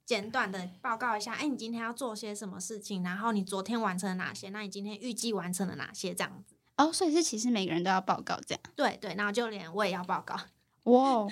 [0.05, 6.55] 简短的报告一下，哎，你今天要做些什么事情，然后你昨天完成了哪些，那你今天预计完成了哪些，这样子。
[6.77, 8.61] 哦，所以是其实每个人都要报告这样。
[8.75, 10.35] 对对，然后就连我也要报告，
[10.91, 11.27] 哇，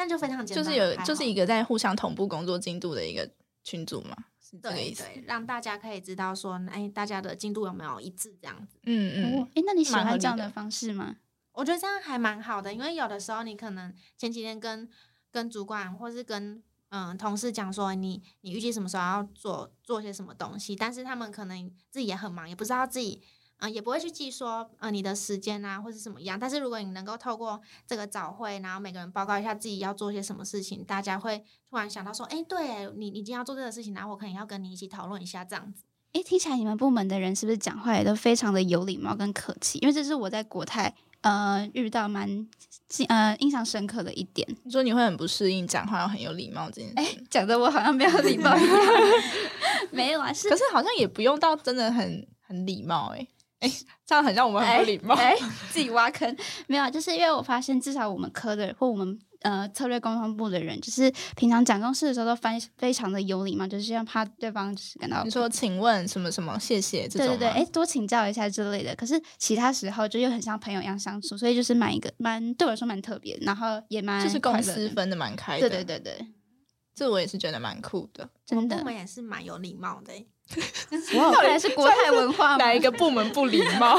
[0.00, 3.28] 但就非常简单，就是有就是一个在互相同步工作进度的一个
[3.62, 4.16] 群组嘛。
[4.40, 5.02] 是这个意思。
[5.02, 8.78] 对对，让大家可以知道说，哎，大家的进度有没有一致这样子。
[8.84, 11.16] 嗯嗯，，哦哎，那你喜欢这样的方式吗？
[11.52, 14.88] 我觉得这样还蛮好的，因为有的时候你可能前几天跟
[15.30, 23.28] 跟主管或是跟嗯同事讲说你你预计什么时候要做做些什么东西，但是他们可能自己也很忙，也不知道自己嗯、
[23.60, 26.38] 呃也不会去记说呃你的时间啊或是什么样。
[26.38, 35.84] 但是如果你能够透过这个早会，然后每个人报告一下自己要做些什么事情，大家会突然想到说，哎，对你你今天要做这个事情，然后我可能要跟你一起讨论一下这样子。
[36.12, 39.78] 诶，听起来你们部门的人是不是讲话也都非常的有礼貌跟客气？
[39.78, 42.48] 因为这是我在国泰呃遇到蛮
[42.88, 44.48] 记呃印象深刻的一点。
[44.64, 48.76] 你说你会很不适应讲话要很有礼貌这件哎事，，讲的我好像没有礼貌一样，
[49.92, 53.28] 没有啊，是可是好像也不用到真的很很礼貌哎、
[53.60, 53.70] 哎、
[54.06, 55.14] 这样很像我们很不礼貌。
[55.14, 55.36] 哎，
[55.70, 56.34] 自己挖坑。
[56.66, 68.94] 没有啊，就是因为我发现，至少我们科的或我们呃策略沟通部的人，就是平常讲公事的时候都非非常的有礼貌，就是要怕对方就是感到你说请问什么什么谢谢这种对对对，吗哎，多请教一下之类的。
[68.96, 75.68] 可是其他时候就又很像朋友一样相处，所以就是蛮一个蛮对我来说蛮特别，然后也蛮就是公司分的蛮开的。
[75.68, 76.26] 对对对对，
[77.00, 78.28] 这我也是觉得蛮酷的。
[78.44, 78.84] 真的我。
[78.84, 80.26] 们也是蛮有礼貌的、欸。
[81.16, 83.98] 哇，看来是国泰文化哪一个部门不礼貌？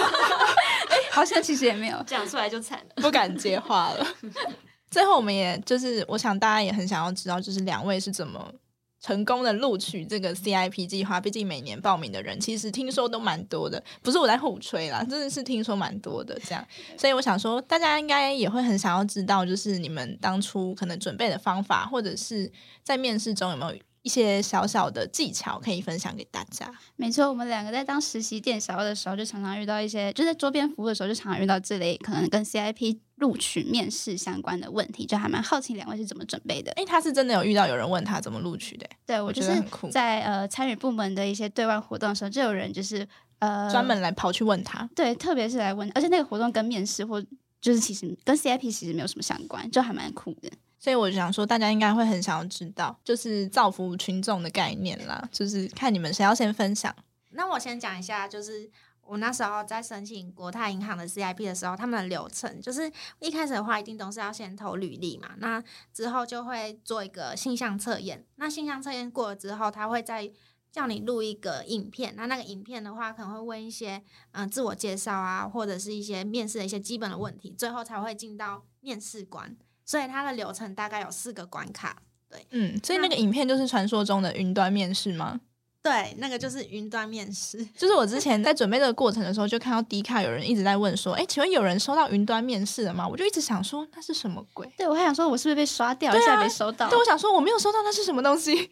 [1.09, 2.03] 好像其实也没有。
[2.05, 3.01] 讲出来就惨了。
[3.01, 4.05] 不敢接话了。
[4.91, 8.53] 最后，我们也就是，我想大家也很想要知道，就是两位是怎么
[9.01, 11.19] 成功的录取这个 CIP 计划。
[11.19, 16.65] 毕竟每年报名的人，其实听说都蛮多的，不是我在胡吹啦，真的是听说蛮多的这样。
[16.97, 22.51] 所以我想说，大家应该也会很想要知道，就是你们当初可能准备的方法，或者是
[22.83, 26.71] 在面试中有没有一些小小的技巧可以分享给大家。
[26.95, 36.71] 没错，我们两个在当实习店小二的时候，就常常遇到一些，就在桌边服务的时候，就常常遇到这类可能跟 CIP 录取面试相关的问题，就还蛮好奇两位是怎么准备的。
[36.73, 43.07] 诶，他是真的有遇到有人问他怎么录取的、对我我就是很酷在呃参与部门的一些对外活动的时候，就有人就是
[43.39, 44.89] 呃专门来跑去问他。
[44.95, 47.21] 对，特别是来问，而且那个活动跟面试或
[47.61, 50.49] 就是其实跟 CIP 其实没有什么相关，就还蛮酷的。
[50.83, 55.29] 所以我就想说，大家应该会很想要知道，就是造福群众的概念啦。
[55.31, 56.93] 就是看你们谁要先分享。
[57.29, 58.67] 那我先讲一下，就是
[59.03, 65.63] 我那时候在申请国泰银行的 CIP 的时候，他们的流程就是一开始的话，一定都是要先投履历嘛，那
[65.93, 68.25] 之后就会做一个性向测验。
[68.37, 70.31] 那性向测验过了之后，他会再
[70.71, 72.15] 叫你录一个影片。
[72.17, 79.55] 那那个影片的话，可能会问一些嗯、自我介绍啊，或者是一些面试的一些基本的问题，最后才会进到面试官。
[79.91, 81.97] 所以它的流程大概有四个关卡。
[82.29, 85.41] 对嗯，所以那个影片就是传说中的云端面试吗？
[85.81, 87.57] 对，那个就是云端面试。
[87.77, 94.71] 就是我之前在准备这个过程的时候，就看到 D 卡有人一直在问说：“哎，请问有人收到云端面试了吗？”我就一直想说那是什么鬼？
[94.77, 96.87] 对我还想说，我是不是被刷掉，对啊现在没收到？
[96.87, 98.71] 对，我想说我没有收到，那是什么东西？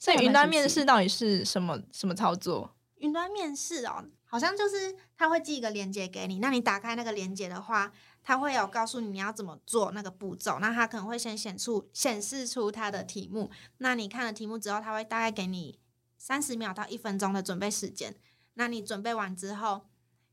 [0.00, 2.74] 所以云端面试到底是什么什么操作？
[2.96, 7.92] 云端面试哦，好像就是他会寄一个链接给你，那你打开那个链接的话，
[8.28, 10.58] 他会有告诉你你要怎么做那个步骤。
[10.58, 15.78] 那他可能会先显出显示出他的题目，那你看了题目之后，他会大概给你
[16.18, 18.14] 三十秒到一分钟的准备时间。
[18.52, 19.86] 那你准备完之后，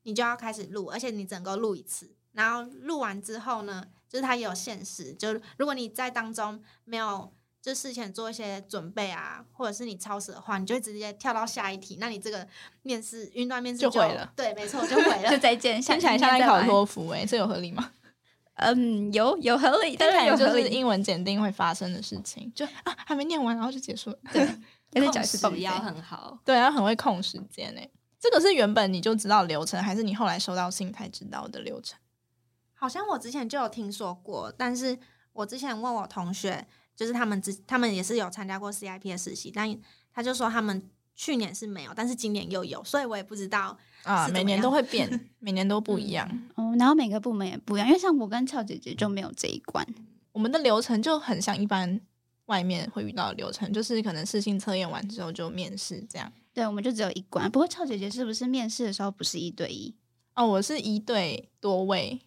[0.03, 2.13] 你就要开始录，而且你整个录一次。
[2.33, 7.31] 然后录完之后呢，就是它有限时，就是如果你在当中没有
[7.65, 12.47] 就事前做一些准备啊，或者是你超时的话，你就会直接跳到下一题，那你这个
[12.83, 14.31] 面试云端面试就毁了。
[14.35, 15.37] 对，没错，就毁 了就。
[15.39, 17.91] 再见，下听起来像在考托福，哎，这有合理吗？
[18.57, 20.67] 嗯，有有合理，听当然有合理。
[20.69, 24.17] 英文检定会发生的事情，就啊还没念完，然后就结束了。
[24.91, 27.91] 要再讲一次报名控时要很好，对，啊很会控时间诶。
[28.19, 31.97] 这个是原本你就知道流程，还是你后来收到信才知道的流程？
[32.75, 34.99] 好像我之前就有听说过，但是
[35.33, 39.77] 我之前问我同学，就是他们之他们也是有参加过 CIP 的实习，但
[40.13, 43.77] 他就说他们去年是没有，但是今年又有，所以我也不知道。
[44.03, 46.29] 啊，每年都会 变，每年都不一样。
[46.53, 49.83] 哦，然后每个部门也不一样，因为像我跟俏姐姐就没有这一关。
[50.31, 51.99] 我们的流程就很像一般
[52.45, 56.31] 外面会遇到的流程，就是可能试性测验完之后就面试这样。
[56.53, 57.49] 对，我们就只有一关。
[57.49, 59.95] 不过俏姐姐是不是面试的时候不是一对一？
[60.35, 62.21] 哦，我是一对多位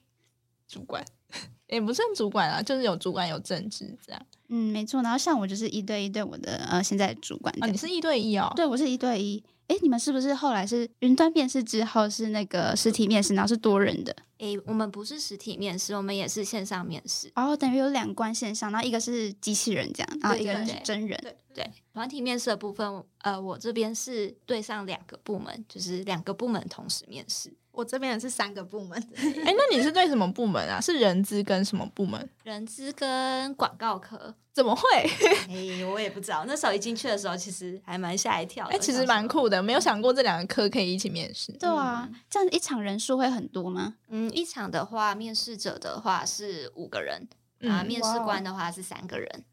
[0.66, 1.04] 主管，
[1.68, 4.26] 也不算主管啊，就是有主管有政治这样。
[4.48, 5.02] 嗯，没错。
[5.02, 8.52] 然后像我就是一对一对我的呃现在主管这啊，你是一对一哦？
[8.56, 9.42] 对，我是一对一。
[9.68, 14.16] 哎，你们是不是后来是云端面试之后是那个实体面试，然后是多人的？
[14.38, 17.30] 诶，我们不是实体面试，我们也是线上面试。
[17.34, 21.18] 然后等于有两关线上，然后一个是机器人这样，然后一个人是对真人。
[21.20, 27.52] 对对，团体面试的部分，呃，我这边是对上两个部门，就是两个部门同时面试。
[27.78, 29.00] 我这边也是三个部门，
[29.46, 30.80] 哎，那你是对什么部门啊？
[30.80, 32.28] 是人资跟什么部门？
[32.42, 34.34] 人资跟广告科。
[34.52, 34.82] 怎么会？
[35.48, 36.44] 哎，我也不知道。
[36.44, 38.74] 那时候一进去的时候，其实还蛮吓一跳的。
[38.74, 41.52] 哎，其实蛮酷的，没有想过这两个科可以一起面试。
[41.52, 43.94] 对啊，这样一场人数会很多吗？
[44.08, 47.28] 嗯，一场的话，面试者的话是五个人，
[47.70, 49.44] 啊，面试官的话是三个人。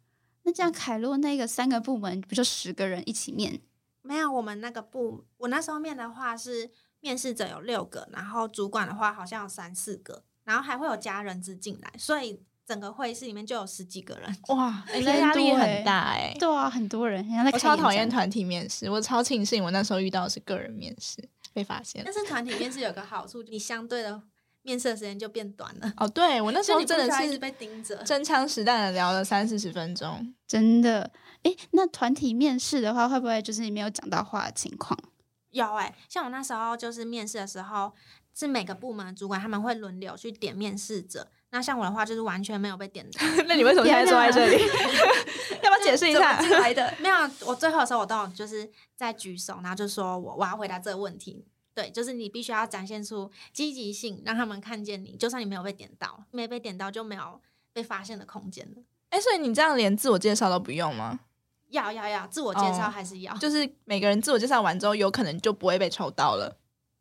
[0.41, 3.61] 那这样凯洛那个三个部门不就十个人一起面？
[4.01, 6.69] 没有，我们那个部，我那时候面的话是
[7.05, 12.41] 面试者有六个，然后主管的话好像有三四个，然后还会有加人资进来，所以。
[12.67, 16.35] 整个会议室里面就有十几个人，哇，那压力很大哎。
[16.39, 17.23] 对啊，很多人。
[17.53, 22.01] 我超讨厌团体面试，我超庆幸我那时候遇到的是个人面试，被发现。
[22.03, 24.19] 但是团体面试有个好处，你相对的
[24.63, 25.93] 面试的时间就变短了。
[25.97, 31.11] 哦，对我那时候真的是被盯着，真枪实弹的聊了三四十分钟，真的。
[31.43, 34.97] 哎，那团体面试的话，会不会就是你没有讲到话的情况？
[35.55, 37.93] 有哎，像我那时候就是面试的时候，
[38.33, 41.27] 是每个部门主管他们会轮流去点面试者。
[41.51, 43.21] 那像我的话，就是完全没有被点到。
[43.47, 44.61] 那你为什么现在坐在这里？
[45.63, 46.37] 要不要解释一下？
[46.59, 51.45] 来的没有，我最后的时候我都有就是在举手，然后就说我我要回答这个问题。
[51.73, 55.15] 对，就是你必须要展现出积极性，让他们看见你。
[55.17, 57.41] 就算你没有被点到，没被点到就没有
[57.71, 58.83] 被发现的空间了。
[59.09, 61.21] 哎，所以你这样连自我介绍都不用吗？
[61.75, 63.31] 要要要，自我介绍还是要？
[63.37, 66.57] 就是每个人自我介绍完之后，有可能就不会被抽到了，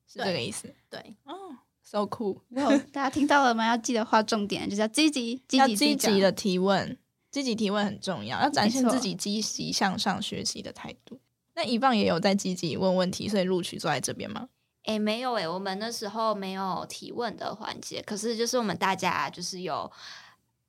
[0.07, 0.69] 是这个意思？
[0.91, 1.33] 对，哦。
[1.83, 2.41] ，so cool！，
[2.93, 3.67] 大家听到了吗？
[3.67, 6.99] 要记得画重点，就是要积极、积极、积极的提问，
[7.31, 11.21] 积极提问很重要，要展现自己积极向上学习的态度。
[11.55, 14.49] 那以棒也有在积极问问题，所以录取坐在这边吗？
[14.85, 19.91] 哎，没有哎，我们那时候没有提问的环节，可是就是我们大家就是有，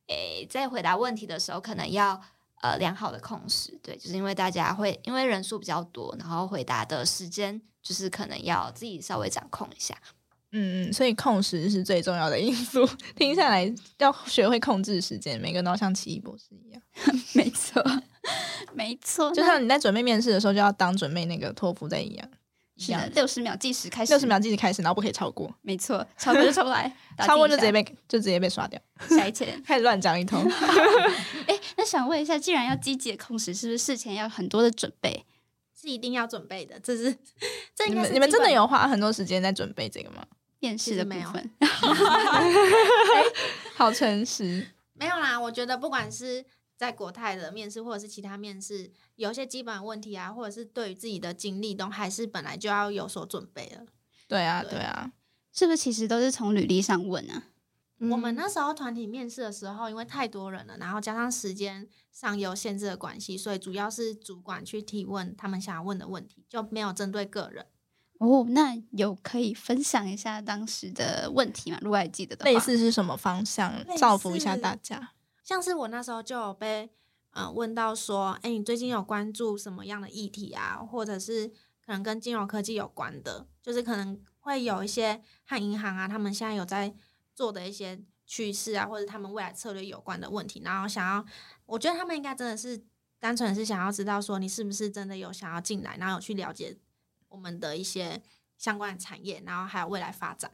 [0.07, 2.21] 哎，在回答问题的时候，可能要
[2.65, 9.95] 呃良好的控时，对，就是因为大家会因为人数比较多，然后回答的时间就是可能要自己稍微掌控一下。
[10.51, 12.87] 嗯嗯，所以控时是最重要的因素。
[13.15, 16.81] 听下来要学会控制时间，每个人都像奇异博士一样。
[17.35, 17.83] 没错，
[18.73, 22.29] 没错，就像你在准备面试的时候，就要当准备那个托福在一样。
[22.77, 25.53] 是的，六十秒计时开始，六十秒计时开始，然后不可以超过。
[25.61, 26.91] 没错，超过就超不来，
[27.25, 28.79] 超过就直接被就直接被刷掉。
[29.09, 30.43] 下一切 开始乱讲一通。
[31.47, 35.25] 哎，那想问一下，既然要积极的控时，是不是事前要很多的准备？
[35.79, 36.79] 是一定要准备的。
[36.79, 37.15] 这是
[37.75, 40.25] 这你们你们真的有花很多时间在准备这个吗？
[40.59, 41.51] 面试的部分，
[43.75, 44.65] 好诚实。
[44.93, 46.43] 没有啦，我觉得不管是
[46.75, 53.85] 在国泰的面试，或者是其他面试，有一些基本问题啊，或者是对于自己的经历，都还是本来就要有所准备了。
[54.27, 55.11] 对啊，对啊，
[55.53, 57.43] 是不是其实都是从履历上问啊？
[57.99, 67.65] 我们那时候团体面试的时候，因为太多人了，然后加上时间上有限制的关系，所以主要是主管去提问他们想要问的问题，就没有针对个人。
[68.17, 71.77] 哦，那有可以分享一下当时的问题吗？
[71.81, 73.73] 如果还记得的话，类似是什么方向？
[73.97, 75.11] 造福一下大家。
[75.45, 76.91] 像是我那时候就有被
[77.31, 80.77] 嗯问到说，哎，你最近有关注什么样的议题啊？
[80.77, 81.47] 或者是
[81.85, 86.93] 可能跟金融科技有关的，就是可能会有一些和银行啊，他们现在有在
[87.33, 90.61] 做的一些趋势啊，或者他们未来策略有关的问题。
[90.65, 91.25] 然后想要，
[91.67, 92.83] 我觉得他们应该真的是
[93.19, 96.77] 单纯是想要知道说，你是不是真的有想要进来，然后有去了解。
[97.29, 98.23] 我们的一些
[98.57, 100.49] 相关的产业，然后还有未来发展。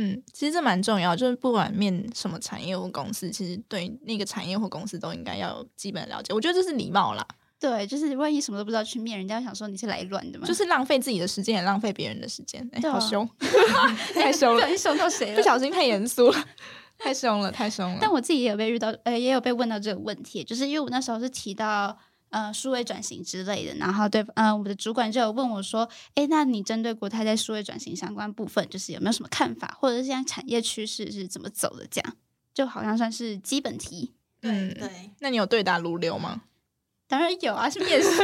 [0.00, 6.32] 嗯，其实这蛮重要，就是不管面什么产业或公司，其实对那个产业或公司都应该要有基本的了解。
[6.32, 7.26] 我觉得这是礼貌啦。
[7.58, 12.64] 对，就是万一什么都不知道去面，人家想说你是来乱的嘛，就是浪费自己的时间，也浪费别人的时间。
[12.72, 13.28] 哎，好凶，
[14.14, 15.36] 太凶了，凶到谁了？
[15.36, 16.44] 不小心太严肃了，
[16.96, 17.98] 太凶了，太凶了。
[18.00, 21.98] 但我自己也有被遇到，呃，也有被问到这个问题，就是因为我那时候是提到。
[22.30, 31.86] 呃，数位转型之类的，然后对，嗯，我们的主管就有问我说，哎，那你针对国泰在数位转型相关部分，就是有没有什么看法，或者是现在产业趋势是怎么走的？
[31.90, 32.16] 这样
[32.52, 34.12] 就好像算是基本题。
[34.40, 36.42] 对对，那你有对答如流吗？
[37.08, 38.10] 当然有啊，是面试。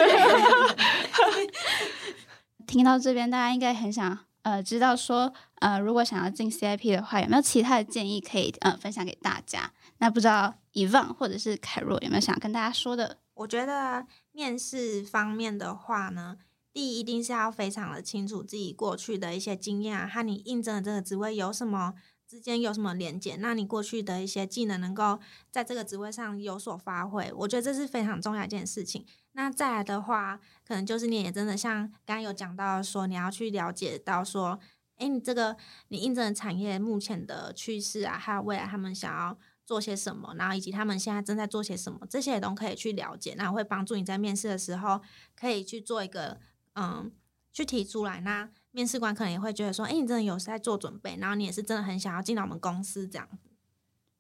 [2.67, 9.73] 听到这边，大家应该很想呃知道说，呃，如果想要进 CIP 的话，有没有其他的建议可以呃分享给大家？
[9.99, 13.17] 那不知道 Evan 或者是凯若有没有想跟大家说的？
[13.35, 16.39] 我觉得面试方面的话呢，
[16.73, 21.95] 第一一定是要非常的清楚自己过去的一些经验啊，和你应征的这个职位有什么
[22.27, 25.19] 之间有什么连接，那你过去的一些技能能够
[25.51, 29.05] 在这个职位上有所发挥，我觉得这是非常重要一件事情。
[29.33, 34.59] 那再来的话，可能就是你也真的像刚刚有讲到说，你要去了解到说，
[34.97, 35.57] 哎，你这个
[35.89, 39.37] 你应征的产业目前的趋势啊，还有未来他们想要。
[39.65, 45.01] 做些什么，然后以及他们现在正在做些什么，这些也都可以去了解，那会帮助你在面试的时候
[45.35, 46.39] 可以去做一个
[46.75, 47.11] 嗯，
[47.53, 48.21] 去提出来。
[48.21, 53.51] 那面试官可能也会觉得说，哎、你真的有在做准备，然后你也是真的很想要进到我们公司这样子。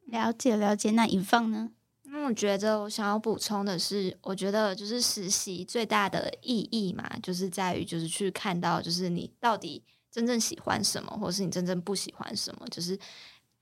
[0.07, 0.93] 了解了解。
[0.93, 1.73] 那以放呢？
[2.05, 9.83] 那我觉得我想要补充的是，我觉得就是实习最大的意义嘛，就是在于就是去看到就是你到底
[10.13, 12.97] 真正喜欢什么，或者是你真正不喜欢什么，就是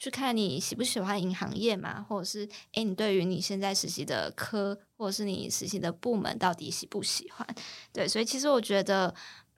[0.03, 7.47] 去看你喜不喜欢银行业嘛，或者是诶，你对于你现在实习的科，或者是你实习的部门到底喜不喜欢？
[7.93, 9.15] 对，所以其实我觉得。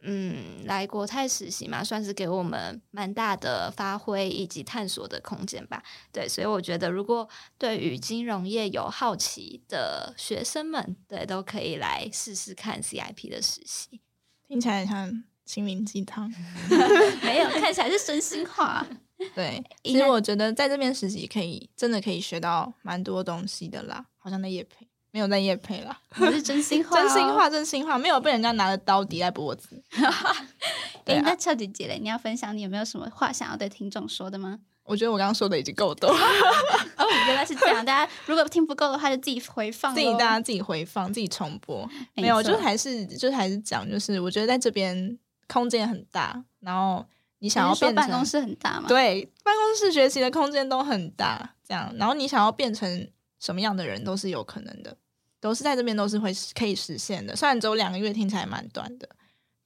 [0.06, 5.82] 嗯，来国泰实习嘛，算是给我们蛮大的发挥以及探索的空间吧。
[6.12, 7.26] 对，所以我觉得，如果
[7.56, 14.02] 对于金融业有好奇的学生们，对，都可以来试试看 CIP 的实习。
[14.46, 16.30] 听起来很像心灵鸡汤。
[17.24, 18.86] 没有，看起来是真心话。
[19.34, 27.34] 对，其实我觉得在这边实习可以真的可以学到蛮多东西的啦，好像在夜配，没有在夜配啦，我是真心话、哦真心。
[27.34, 29.82] 话，真心话，没有被人家拿着刀抵在脖子。
[31.04, 34.58] 对哎、啊那俏姐姐嘞，你要分享你有没有什么话想要对听众说的吗？
[34.84, 37.82] 我觉得我刚刚说的已经够多，哦，原来是这样。
[37.82, 41.88] 大家如果听不够的话，就自己回放自己大家自己回放，自己重播。
[42.14, 47.06] 没没有，就还是就是还是讲，就是我觉得在这边空间很大，然后
[47.44, 53.06] 你想要变成办公室很大吗？，对，办公室学习的空间都很大，这样，然后你想要变成
[53.38, 54.96] 什么样的人都是有可能的，
[55.40, 57.36] 都是在这边都是会可以实现的。
[57.36, 59.06] 虽然只有两个月，听起来蛮短的，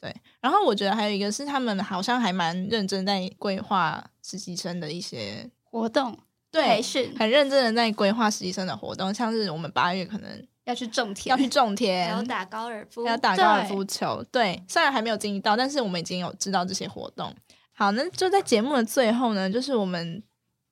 [0.01, 0.13] 对。
[0.41, 6.19] 然后我觉得还有一个是他们好像还蛮认真在规划实习生的一些，活动
[6.51, 12.23] 对培，训很认真的在规划实习生的活动，像是我们八月可能要去种田，要去种还田有。
[12.25, 17.33] 打高尔夫，还要打高尔夫球，对，虽然还没有经历到，但是我们已经有知道这些活动。
[17.79, 20.21] 好，那就在节目的最后呢，就是我们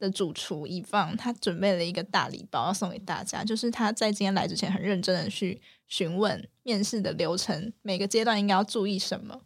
[0.00, 9.42] 的主厨以放他准备了一个大礼包要送给大家，就是他在今天来之前很认真的去询问面试的流程，每个阶段应该要注意什么。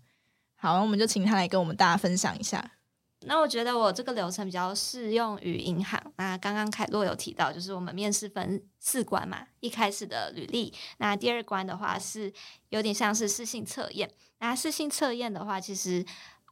[0.56, 2.78] 好，我们就请他来跟我们大家分享一下。
[3.26, 6.02] 那我觉得我这个流程比较适用于银行。
[6.16, 12.32] 那刚刚凯洛有提到，就是我们面试分四关嘛，一开始的履历，那第二关的话是
[12.70, 14.10] 有点像是试性测验。
[14.38, 16.02] 那试性测验的话，其实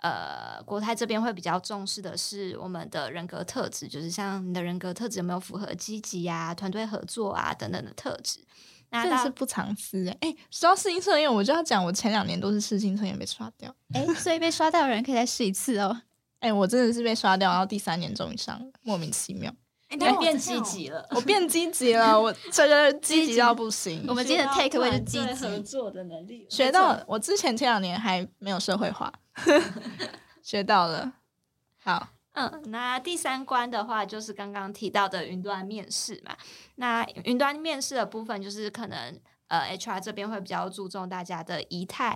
[0.02, 8.40] 呃，国泰这边会比较重视的是我们的人格特质，就是像你的人格特质有没有符合积极啊、团队合作啊等等的特质。
[8.90, 10.36] 真的是不藏私哎、欸！
[10.50, 13.70] 说到试性测验，我就要讲，我前两年都是试性测验被刷掉。
[13.92, 16.00] 哎、所以被刷掉的人可以再试一次哦。
[16.40, 19.52] 哎、我真的是被刷掉，然后第三年终于上了，莫名其妙。
[19.88, 21.06] 哎、你变积极了。
[21.10, 24.04] 我变积极了，我 这个积极到不行。
[24.06, 29.12] 我们今天的 take away 就积极合极，作的能力，学到，我之前前两年还没有社会化，
[30.42, 31.14] 学到了。
[31.82, 36.36] 好，嗯，那第三关的话，就是刚刚提到的云端面试嘛。
[36.74, 42.14] 那云端面试的部分，就是可能呃，HR 这边会比较注重大家的仪态，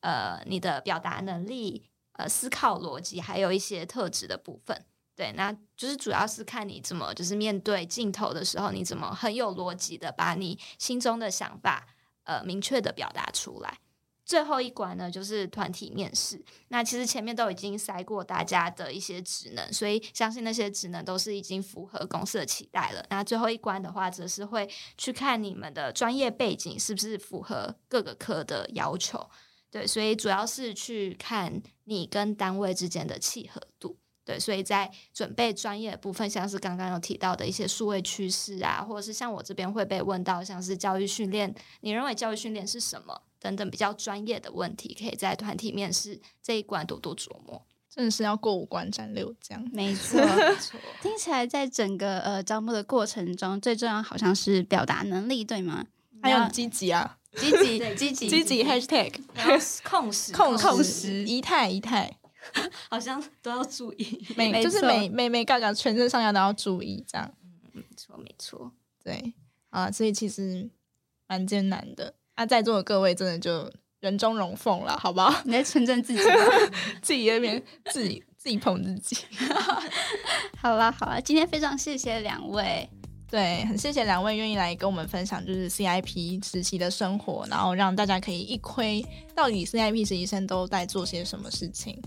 [0.00, 4.86] 呃，你的表达能力，呃，思考逻辑，还有一些特质的部分。
[5.16, 11.86] 对，那就是主要是看你怎么，就是面对镜头的时候，你怎么很有逻辑的把你心中的想法，
[12.24, 13.78] 呃，明确的表达出来。
[14.24, 16.40] 最后一关呢，就是团体面试。
[16.68, 23.04] 那其实前面都已经筛过大家的一些职能，所以相信那些职能都是已经符合公司的期待了。
[23.10, 29.28] 那最后一关的话，则是会去看你们的专业背景是不是符合各个科的要求。
[29.68, 33.96] 对，所以主要是去看你跟单位之间的契合度。
[34.30, 47.60] 对，所以在准备专业的部分，像是刚刚有提到的一些数位趋势啊，或者是像我这边会被问到，像是教育训练，你认为教育训练是什么等等比较专业的问题，可以在团体面试这一关多多琢磨。
[47.92, 49.68] 真的是要过五关斩六将。
[49.72, 50.20] 没 错。
[50.20, 55.84] 没错，听起来在整个呃招募的过程中，最重要好像是表达能力，对吗？
[56.22, 59.12] 还有要积极啊，积极 对积极积极 hashtag
[59.82, 62.18] 控时控控时时仪态仪态，
[62.90, 64.26] 好像都要注意。
[64.36, 67.32] 每就是每每每嘎嘎全身上下都要注意，这样
[67.72, 68.72] 没错，没错。
[69.02, 69.32] 对
[69.70, 70.68] 啊，所以其实
[71.26, 72.14] 蛮艰难的。
[72.34, 73.70] 啊，在座的各位真的就
[74.00, 75.42] 人中龙凤了，好不好？
[75.44, 76.34] 你在称赞自己吗？
[77.02, 79.16] 自己那边自己自己捧自己。
[80.58, 82.88] 好啦好啦，今天非常谢谢两位，
[83.28, 92.00] 对，很谢谢两位愿意来跟我们分享，就是 CIP 实习的生活，然后让大家可以一窥到底 CIP 实习生都在做些什么事情。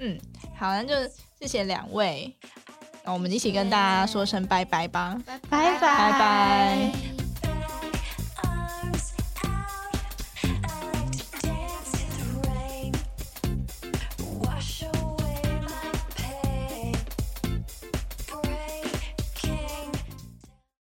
[0.00, 0.18] 嗯，
[0.58, 0.94] 好，那就
[1.38, 2.34] 谢谢两位，
[3.04, 5.16] 那我们一起跟大家说声拜拜吧。
[5.26, 6.92] 拜拜拜拜